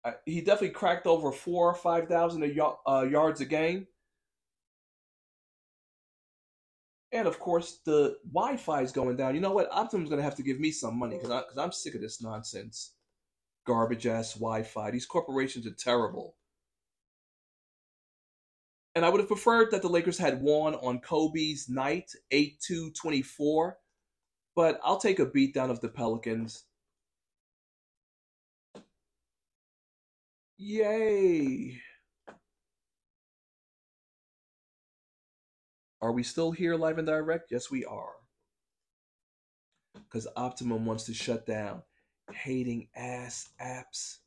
[0.03, 3.85] Uh, he definitely cracked over four or five thousand uh, yards a game.
[7.11, 9.33] And of course, the Wi-Fi is going down.
[9.33, 9.69] You know what?
[9.71, 12.93] Optimum's going to have to give me some money because I'm sick of this nonsense,
[13.65, 14.91] garbage ass Wi-Fi.
[14.91, 16.35] These corporations are terrible.
[18.95, 22.91] And I would have preferred that the Lakers had won on Kobe's night, 8 2
[22.91, 23.77] 24.
[24.55, 26.65] But I'll take a beatdown of the Pelicans.
[30.57, 31.81] Yay!
[36.01, 37.51] Are we still here live and direct?
[37.51, 38.13] Yes, we are.
[39.93, 41.83] Because Optimum wants to shut down
[42.31, 44.17] hating ass apps.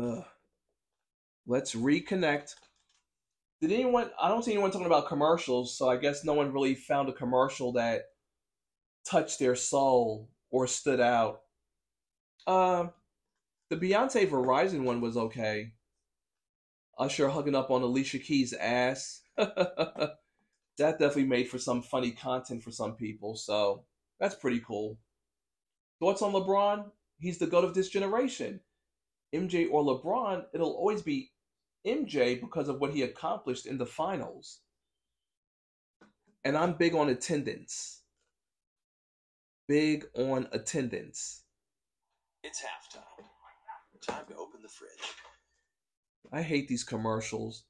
[0.00, 0.24] Ugh.
[1.46, 2.54] Let's reconnect.
[3.60, 4.10] Did anyone?
[4.20, 7.12] I don't see anyone talking about commercials, so I guess no one really found a
[7.12, 8.04] commercial that
[9.04, 11.42] touched their soul or stood out.
[12.46, 12.86] Uh,
[13.68, 15.72] the Beyonce Verizon one was okay.
[17.00, 19.22] Usher hugging up on Alicia Keys' ass.
[19.36, 20.18] that
[20.78, 23.84] definitely made for some funny content for some people, so
[24.20, 24.98] that's pretty cool.
[25.98, 26.90] Thoughts on LeBron?
[27.18, 28.60] He's the goat of this generation.
[29.34, 31.32] MJ or LeBron, it'll always be
[31.86, 34.60] MJ because of what he accomplished in the finals.
[36.44, 38.02] And I'm big on attendance.
[39.68, 41.44] Big on attendance.
[42.42, 43.24] It's halftime.
[44.02, 45.14] Time to open the fridge.
[46.32, 47.64] I hate these commercials.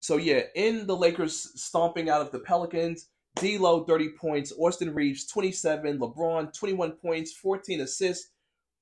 [0.00, 5.26] So yeah, in the Lakers stomping out of the Pelicans, D'Lo 30 points, Austin Reaves
[5.26, 8.30] 27, LeBron 21 points, 14 assists,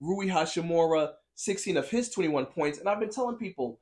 [0.00, 2.78] Rui Hachimura 16 of his 21 points.
[2.78, 3.80] And I've been telling people,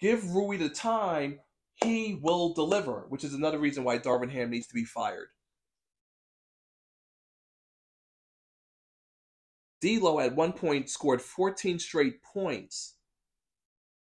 [0.00, 1.40] give Rui the time,
[1.82, 5.28] he will deliver, which is another reason why Darvin Ham needs to be fired.
[9.80, 12.95] D'Lo at one point scored 14 straight points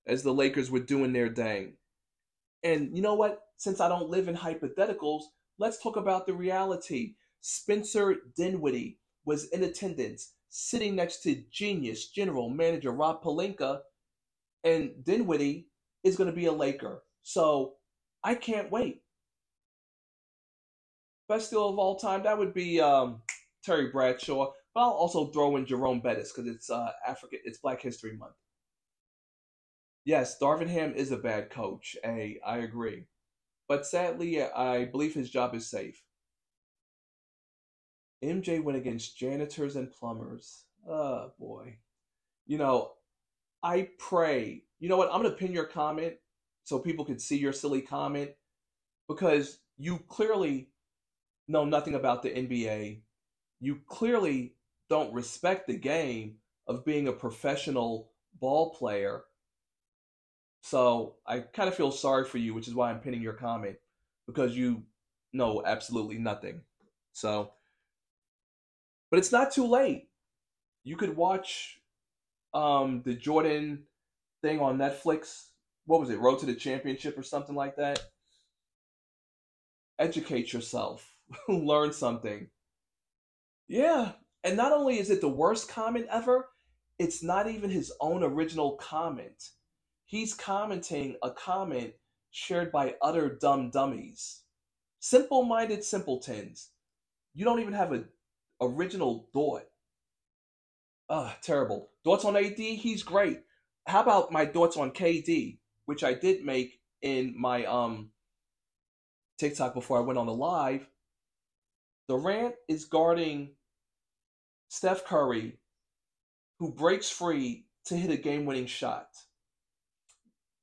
[0.07, 1.75] as the Lakers were doing their thing.
[2.63, 3.43] And you know what?
[3.59, 5.23] Since I don't live in hypotheticals,
[5.59, 7.15] let's talk about the reality.
[7.41, 13.81] Spencer Dinwiddie was in attendance, sitting next to genius general manager Rob Pelinka,
[14.65, 15.69] and Dinwiddie
[16.05, 17.03] is going to be a Laker.
[17.23, 17.75] So
[18.23, 19.03] I can't wait.
[21.29, 23.21] Best deal of all time, that would be um,
[23.65, 24.53] Terry Bradshaw.
[24.75, 28.35] But I'll also throw in Jerome Bettis because it's uh, Africa, it's Black History Month.
[30.07, 31.97] Yes, Darvin Ham is a bad coach.
[32.05, 33.07] A, I agree.
[33.69, 36.01] But sadly, I believe his job is safe.
[38.23, 40.65] MJ went against janitors and plumbers.
[40.89, 41.79] Oh boy.
[42.47, 42.93] You know,
[43.65, 44.63] I pray.
[44.79, 45.11] You know what?
[45.13, 46.15] I'm going to pin your comment
[46.63, 48.31] so people can see your silly comment
[49.09, 50.69] because you clearly
[51.49, 53.01] know nothing about the NBA.
[53.59, 54.55] You clearly
[54.89, 56.37] don't respect the game
[56.69, 59.25] of being a professional ball player
[60.67, 63.77] so I kind of feel sorry for you, which is why I'm pinning your comment
[64.27, 64.83] because you
[65.33, 66.62] know absolutely nothing.
[67.12, 67.53] So,
[69.09, 70.09] but it's not too late.
[70.83, 71.79] You could watch
[72.53, 73.85] um, the Jordan
[74.43, 75.45] thing on Netflix.
[75.85, 76.19] What was it?
[76.19, 78.01] Road to the Championship or something like that.
[80.01, 81.09] Educate yourself,
[81.49, 82.49] learn something.
[83.69, 84.12] Yeah,
[84.43, 86.49] and not only is it the worst comment ever,
[86.99, 89.51] it's not even his own original comment
[90.07, 91.93] he's commenting a comment
[92.31, 94.43] shared by other dumb dummies.
[95.01, 96.71] Simple minded simpletons.
[97.35, 98.07] You don't even have an
[98.61, 99.65] original thought.
[101.09, 101.91] Ugh, terrible.
[102.05, 102.59] Thoughts on AD?
[102.59, 103.43] He's great.
[103.87, 108.11] How about my thoughts on KD, which I did make in my um
[109.39, 110.89] TikTok before I went on the live?
[112.09, 113.51] Durant is guarding
[114.69, 115.59] Steph Curry,
[116.59, 119.09] who breaks free to hit a game winning shot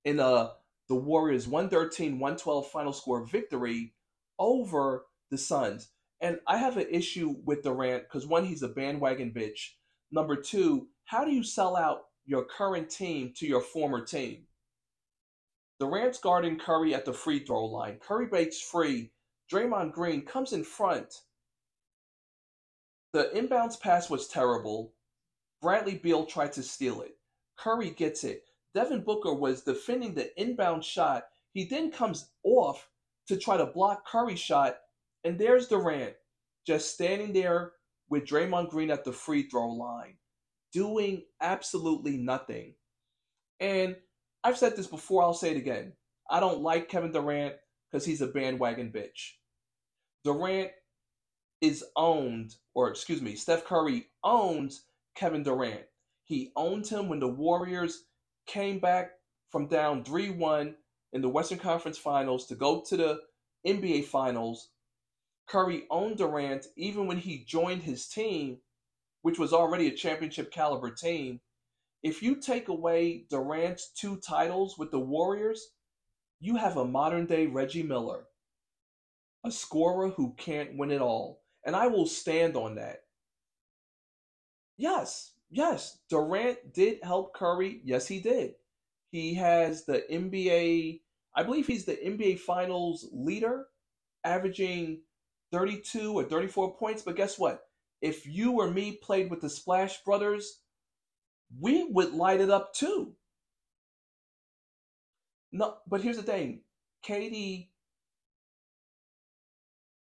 [0.06, 0.50] in uh,
[0.88, 3.94] the Warriors 113 112 final score victory
[4.40, 5.90] over the Suns.
[6.22, 9.72] And I have an issue with Durant because one, he's a bandwagon bitch.
[10.12, 14.44] Number two, how do you sell out your current team to your former team?
[15.80, 17.98] Durant's guarding Curry at the free throw line.
[18.00, 19.12] Curry breaks free.
[19.52, 21.14] Draymond Green comes in front.
[23.12, 24.94] The inbounds pass was terrible.
[25.62, 27.18] Bradley Beal tried to steal it.
[27.58, 28.46] Curry gets it.
[28.74, 31.26] Devin Booker was defending the inbound shot.
[31.54, 32.90] He then comes off
[33.28, 34.78] to try to block Curry's shot,
[35.24, 36.14] and there's Durant
[36.66, 37.74] just standing there
[38.10, 40.16] with Draymond Green at the free throw line,
[40.72, 42.76] doing absolutely nothing.
[43.60, 43.96] And
[44.44, 45.94] I've said this before, I'll say it again.
[46.30, 47.56] I don't like Kevin Durant
[47.92, 49.34] because he's a bandwagon bitch.
[50.24, 50.72] Durant
[51.62, 55.84] is owned, or excuse me, Steph Curry owns Kevin Durant.
[56.26, 58.06] He owned him when the Warriors
[58.46, 59.12] came back
[59.50, 60.76] from down 3 1
[61.14, 63.22] in the Western Conference Finals to go to the
[63.66, 64.70] NBA Finals.
[65.48, 68.60] Curry owned Durant even when he joined his team,
[69.22, 71.42] which was already a championship caliber team.
[72.04, 75.70] if you take away Durant's two titles with the Warriors,
[76.40, 78.26] you have a modern day Reggie Miller,
[79.46, 81.42] a scorer who can't win it all.
[81.66, 83.04] And I will stand on that.
[84.76, 87.82] Yes, yes, Durant did help Curry.
[87.84, 88.56] Yes, he did.
[89.12, 91.02] He has the NBA,
[91.36, 93.68] I believe he's the NBA Finals leader,
[94.24, 95.02] averaging
[95.52, 97.04] 32 or 34 points.
[97.04, 97.66] But guess what?
[98.02, 100.62] If you or me played with the Splash Brothers,
[101.60, 103.14] we would light it up too.
[105.52, 106.62] No, but here's the thing,
[107.06, 107.68] KD.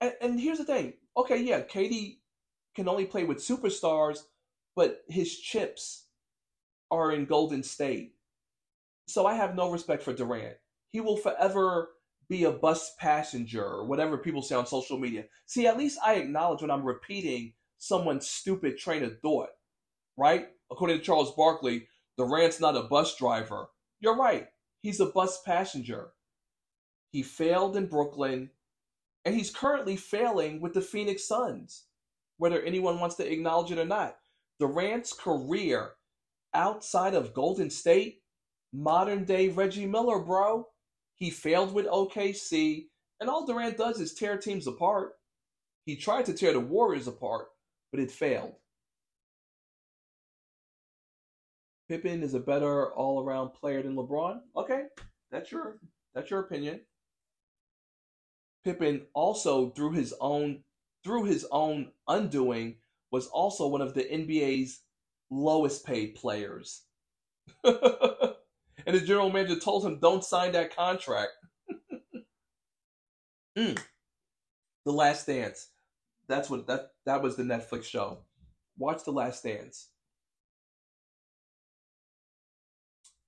[0.00, 0.94] And, and here's the thing.
[1.16, 2.18] Okay, yeah, KD
[2.74, 4.20] can only play with superstars,
[4.76, 6.04] but his chips
[6.90, 8.14] are in Golden State.
[9.08, 10.56] So I have no respect for Durant.
[10.90, 11.90] He will forever
[12.28, 15.24] be a bus passenger or whatever people say on social media.
[15.46, 19.50] See, at least I acknowledge when I'm repeating someone's stupid train of thought,
[20.16, 20.48] right?
[20.70, 23.68] According to Charles Barkley, Durant's not a bus driver.
[24.00, 24.48] You're right.
[24.82, 26.08] He's a bus passenger.
[27.10, 28.50] He failed in Brooklyn,
[29.24, 31.84] and he's currently failing with the Phoenix Suns,
[32.38, 34.16] whether anyone wants to acknowledge it or not.
[34.58, 35.92] Durant's career
[36.54, 38.22] outside of Golden State,
[38.72, 40.66] modern day Reggie Miller, bro.
[41.16, 42.86] He failed with OKC,
[43.20, 45.12] and all Durant does is tear teams apart.
[45.84, 47.46] He tried to tear the Warriors apart,
[47.90, 48.56] but it failed.
[51.88, 54.40] Pippen is a better all-around player than LeBron.
[54.56, 54.84] Okay,
[55.30, 55.78] that's your
[56.14, 56.80] that's your opinion.
[58.64, 60.64] Pippen also through his own
[61.04, 62.76] through his own undoing
[63.10, 64.82] was also one of the NBA's
[65.30, 66.82] lowest paid players.
[67.64, 67.74] and
[68.86, 71.32] the general manager told him don't sign that contract.
[73.58, 73.78] mm.
[74.84, 75.68] The Last Dance.
[76.28, 78.18] That's what that that was the Netflix show.
[78.78, 79.88] Watch The Last Dance.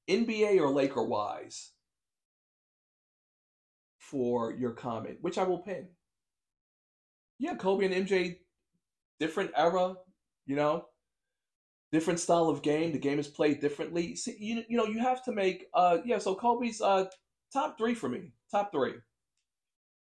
[0.08, 1.72] NBA or Laker wise
[3.98, 5.88] for your comment, which I will pin.
[7.38, 8.38] Yeah, Kobe and MJ,
[9.20, 9.94] different era,
[10.46, 10.86] you know,
[11.92, 12.92] different style of game.
[12.92, 14.16] The game is played differently.
[14.16, 17.06] See, you, you know, you have to make, uh, yeah, so Kobe's uh,
[17.52, 18.94] top three for me, top three.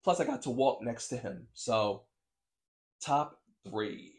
[0.03, 1.47] Plus, I got to walk next to him.
[1.53, 2.05] So,
[3.05, 3.39] top
[3.69, 4.15] three.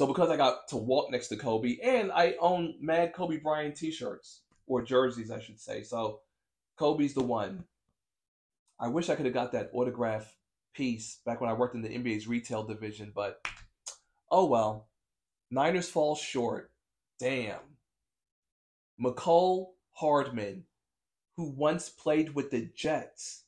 [0.00, 3.76] So because I got to walk next to Kobe, and I own mad Kobe Bryant
[3.76, 5.82] T-shirts or jerseys, I should say.
[5.82, 6.20] So
[6.78, 7.64] Kobe's the one.
[8.78, 10.34] I wish I could have got that autograph
[10.74, 13.46] piece back when I worked in the NBA's retail division, but
[14.30, 14.88] oh well.
[15.50, 16.70] Niners fall short.
[17.18, 17.58] Damn.
[19.02, 20.64] Mecole Hardman,
[21.36, 23.44] who once played with the Jets.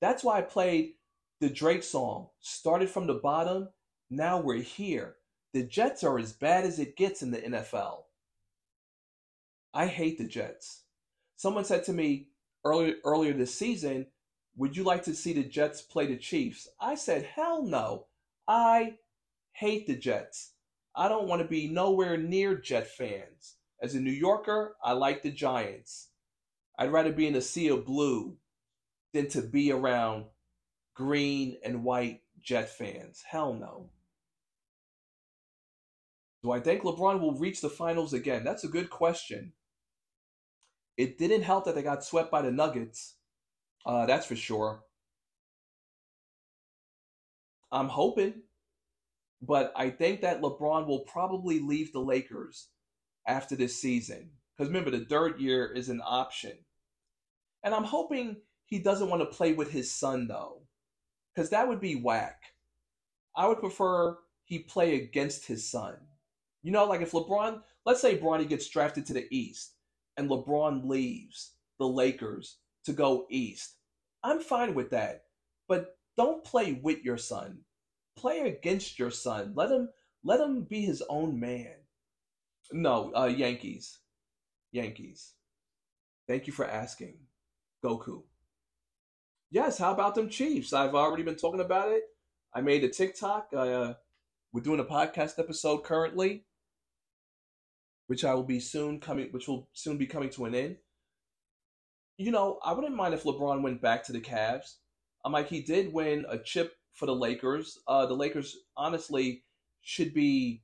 [0.00, 0.94] That's why I played
[1.40, 2.28] the Drake song.
[2.40, 3.68] Started from the bottom,
[4.10, 5.16] now we're here.
[5.52, 8.02] The Jets are as bad as it gets in the NFL.
[9.72, 10.82] I hate the Jets.
[11.36, 12.28] Someone said to me
[12.64, 14.06] earlier earlier this season,
[14.56, 18.06] "Would you like to see the Jets play the Chiefs?" I said, "Hell no.
[18.48, 18.98] I
[19.52, 20.52] hate the Jets.
[20.94, 23.56] I don't want to be nowhere near Jet fans.
[23.80, 26.08] As a New Yorker, I like the Giants.
[26.78, 28.38] I'd rather be in a sea of blue
[29.12, 30.26] than to be around
[30.94, 33.22] green and white Jet fans.
[33.28, 33.90] Hell no.
[36.42, 38.44] Do I think LeBron will reach the finals again?
[38.44, 39.52] That's a good question.
[40.96, 43.15] It didn't help that they got swept by the Nuggets.
[43.86, 44.82] Uh, that's for sure.
[47.70, 48.42] I'm hoping,
[49.40, 52.68] but I think that LeBron will probably leave the Lakers
[53.26, 54.30] after this season.
[54.56, 56.52] Because remember, the third year is an option.
[57.62, 60.62] And I'm hoping he doesn't want to play with his son, though,
[61.34, 62.42] because that would be whack.
[63.36, 65.96] I would prefer he play against his son.
[66.62, 69.74] You know, like if LeBron, let's say Bronny gets drafted to the East
[70.16, 73.75] and LeBron leaves the Lakers to go East.
[74.26, 75.24] I'm fine with that.
[75.68, 77.60] But don't play with your son.
[78.16, 79.52] Play against your son.
[79.54, 79.88] Let him
[80.24, 81.74] let him be his own man.
[82.72, 84.00] No, uh, Yankees.
[84.72, 85.34] Yankees.
[86.26, 87.18] Thank you for asking.
[87.84, 88.22] Goku.
[89.50, 90.72] Yes, how about them Chiefs?
[90.72, 92.02] I've already been talking about it.
[92.52, 93.50] I made a TikTok.
[93.56, 93.94] Uh,
[94.52, 96.46] we're doing a podcast episode currently
[98.06, 100.76] which I will be soon coming, which will soon be coming to an end.
[102.18, 104.76] You know, I wouldn't mind if LeBron went back to the Cavs.
[105.24, 107.78] I'm like, he did win a chip for the Lakers.
[107.86, 109.44] Uh, the Lakers honestly
[109.82, 110.62] should be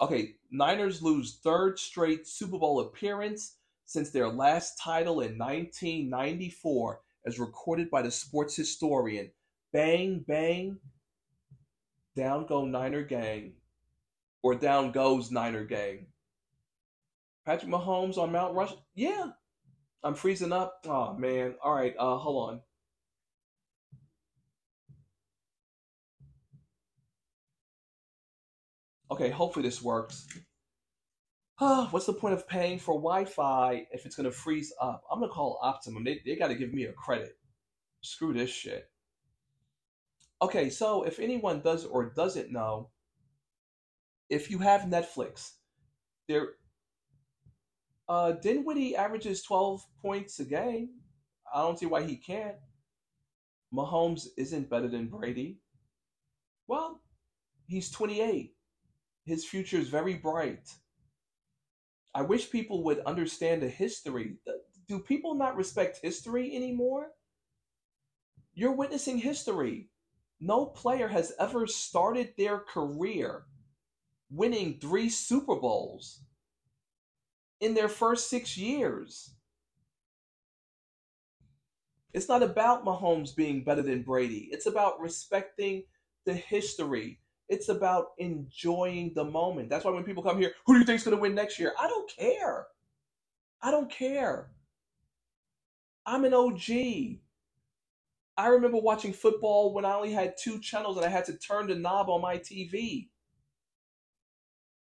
[0.00, 0.34] okay.
[0.50, 7.90] Niners lose third straight Super Bowl appearance since their last title in 1994, as recorded
[7.90, 9.30] by the sports historian.
[9.72, 10.78] Bang bang,
[12.14, 13.52] down go Niner gang
[14.42, 16.06] or down goes Niner gang.
[17.44, 18.72] Patrick Mahomes on Mount Rush?
[18.94, 19.30] Yeah.
[20.06, 20.84] I'm freezing up.
[20.86, 21.56] Oh man.
[21.62, 22.60] All right, uh hold on.
[29.10, 30.28] Okay, hopefully this works.
[31.58, 35.02] Uh, what's the point of paying for Wi-Fi if it's gonna freeze up?
[35.10, 36.04] I'm gonna call Optimum.
[36.04, 37.36] They they gotta give me a credit.
[38.02, 38.88] Screw this shit.
[40.40, 42.90] Okay, so if anyone does or doesn't know,
[44.30, 45.54] if you have Netflix,
[46.28, 46.50] there
[48.08, 50.90] uh Dinwiddie averages 12 points a game.
[51.52, 52.56] I don't see why he can't.
[53.72, 55.58] Mahomes isn't better than Brady.
[56.66, 57.00] Well,
[57.66, 58.54] he's 28.
[59.24, 60.70] His future is very bright.
[62.14, 64.36] I wish people would understand the history.
[64.88, 67.08] Do people not respect history anymore?
[68.54, 69.90] You're witnessing history.
[70.40, 73.44] No player has ever started their career
[74.30, 76.20] winning three Super Bowls
[77.60, 79.32] in their first six years.
[82.12, 84.48] It's not about Mahomes being better than Brady.
[84.50, 85.84] It's about respecting
[86.24, 87.20] the history.
[87.48, 89.68] It's about enjoying the moment.
[89.68, 91.58] That's why when people come here, who do you think is going to win next
[91.58, 91.74] year?
[91.78, 92.66] I don't care.
[93.62, 94.50] I don't care.
[96.06, 97.20] I'm an OG.
[98.38, 101.68] I remember watching football when I only had two channels and I had to turn
[101.68, 103.08] the knob on my TV.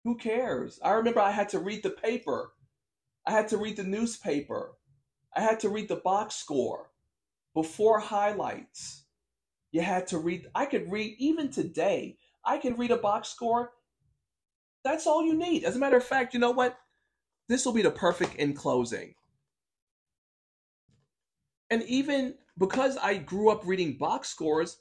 [0.05, 0.81] Who cares?
[0.83, 2.53] I remember I had to read the paper.
[3.27, 4.73] I had to read the newspaper.
[5.37, 6.91] I had to read the box score
[7.55, 9.05] before highlights.
[9.73, 13.73] You had to read, I could read, even today, I can read a box score.
[14.83, 15.65] That's all you need.
[15.65, 16.79] As a matter of fact, you know what?
[17.49, 19.15] This will be the perfect in closing.
[21.69, 24.79] And even because I grew up reading box scores,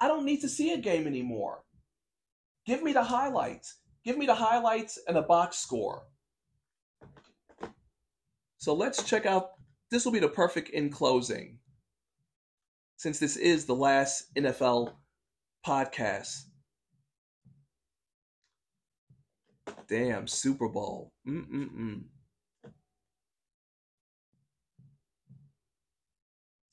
[0.00, 1.62] I don't need to see a game anymore.
[2.66, 3.76] Give me the highlights.
[4.04, 6.06] Give me the highlights and a box score.
[8.58, 9.50] So let's check out.
[9.90, 11.58] This will be the perfect in closing.
[12.96, 14.92] Since this is the last NFL
[15.66, 16.44] podcast.
[19.88, 21.12] Damn, Super Bowl.
[21.26, 22.04] Mm-mm-mm.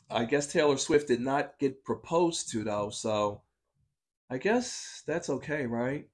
[0.09, 3.43] I guess Taylor Swift did not get proposed to, though, so
[4.29, 6.07] I guess that's okay, right?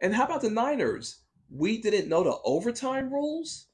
[0.00, 1.22] And how about the Niners?
[1.50, 3.66] We didn't know the overtime rules?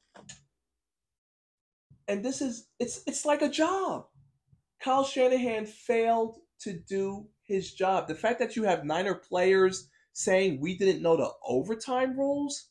[2.08, 4.06] And this is it's it's like a job.
[4.80, 8.08] Kyle Shanahan failed to do his job.
[8.08, 12.68] The fact that you have Niner players saying we didn't know the overtime rules,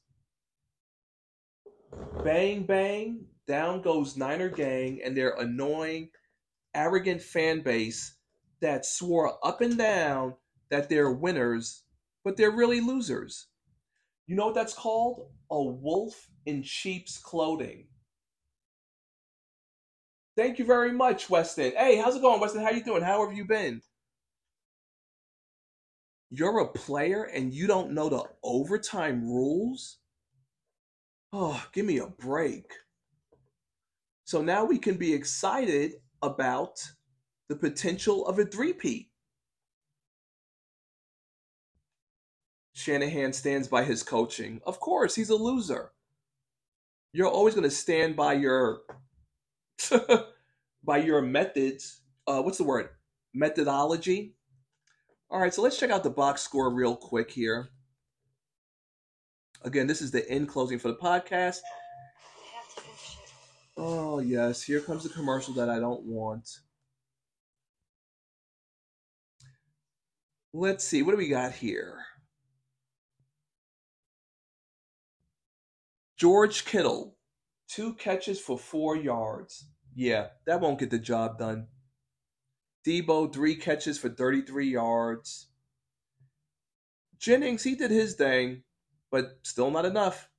[2.24, 6.10] bang bang, down goes Niner gang and their annoying,
[6.74, 8.16] arrogant fan base
[8.62, 10.36] that swore up and down
[10.70, 11.84] that they're winners
[12.24, 13.48] but they're really losers.
[14.28, 15.28] You know what that's called?
[15.52, 17.88] A wolf in sheep's clothing.
[20.36, 21.74] Thank you very much, Weston.
[21.78, 22.62] Hey, how's it going, Weston?
[22.62, 23.04] How are you doing?
[23.04, 23.82] How have you been?
[26.32, 30.00] You're a player and you don't know the overtime rules?
[31.32, 32.66] Oh, give me a break.
[34.26, 35.94] So now we can be excited
[36.24, 36.82] about
[37.50, 39.10] the potential of a three-peat.
[42.74, 44.60] Shanahan stands by his coaching.
[44.66, 45.92] Of course, he's a loser.
[47.14, 48.82] You're always going to stand by your
[50.84, 52.02] by your methods.
[52.26, 52.90] Uh, what's the word?
[53.34, 54.36] Methodology.
[55.30, 57.70] All right, so let's check out the box score real quick here.
[59.64, 61.60] Again, this is the end closing for the podcast.
[63.78, 66.60] Oh, yes, here comes the commercial that I don't want.
[70.54, 71.98] Let's see, what do we got here?
[76.24, 77.18] George Kittle,
[77.68, 79.68] two catches for four yards.
[79.94, 81.68] Yeah, that won't get the job done.
[82.88, 85.50] Deebo, three catches for 33 yards.
[87.20, 88.64] Jennings, he did his thing,
[89.12, 90.30] but still not enough.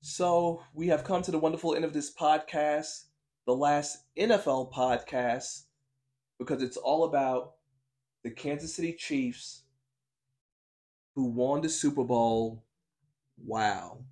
[0.00, 3.08] So we have come to the wonderful end of this podcast,
[3.46, 5.64] the last NFL podcast,
[6.38, 7.56] because it's all about
[8.24, 9.64] the Kansas City Chiefs
[11.14, 12.64] who won the Super Bowl
[13.44, 14.04] Wow.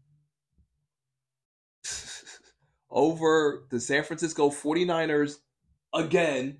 [2.90, 5.36] Over the San Francisco 49ers
[5.94, 6.58] again.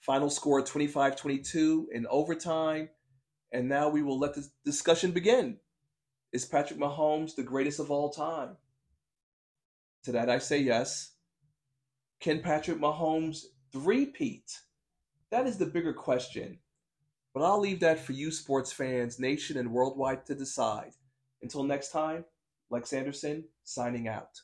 [0.00, 2.90] Final score 25 22 in overtime.
[3.52, 5.58] And now we will let the discussion begin.
[6.32, 8.56] Is Patrick Mahomes the greatest of all time?
[10.04, 11.12] To that I say yes.
[12.20, 14.60] Can Patrick Mahomes three-peat?
[15.30, 16.58] That is the bigger question.
[17.32, 20.92] But I'll leave that for you sports fans, nation and worldwide to decide.
[21.44, 22.24] Until next time,
[22.70, 24.40] Lex Anderson signing out.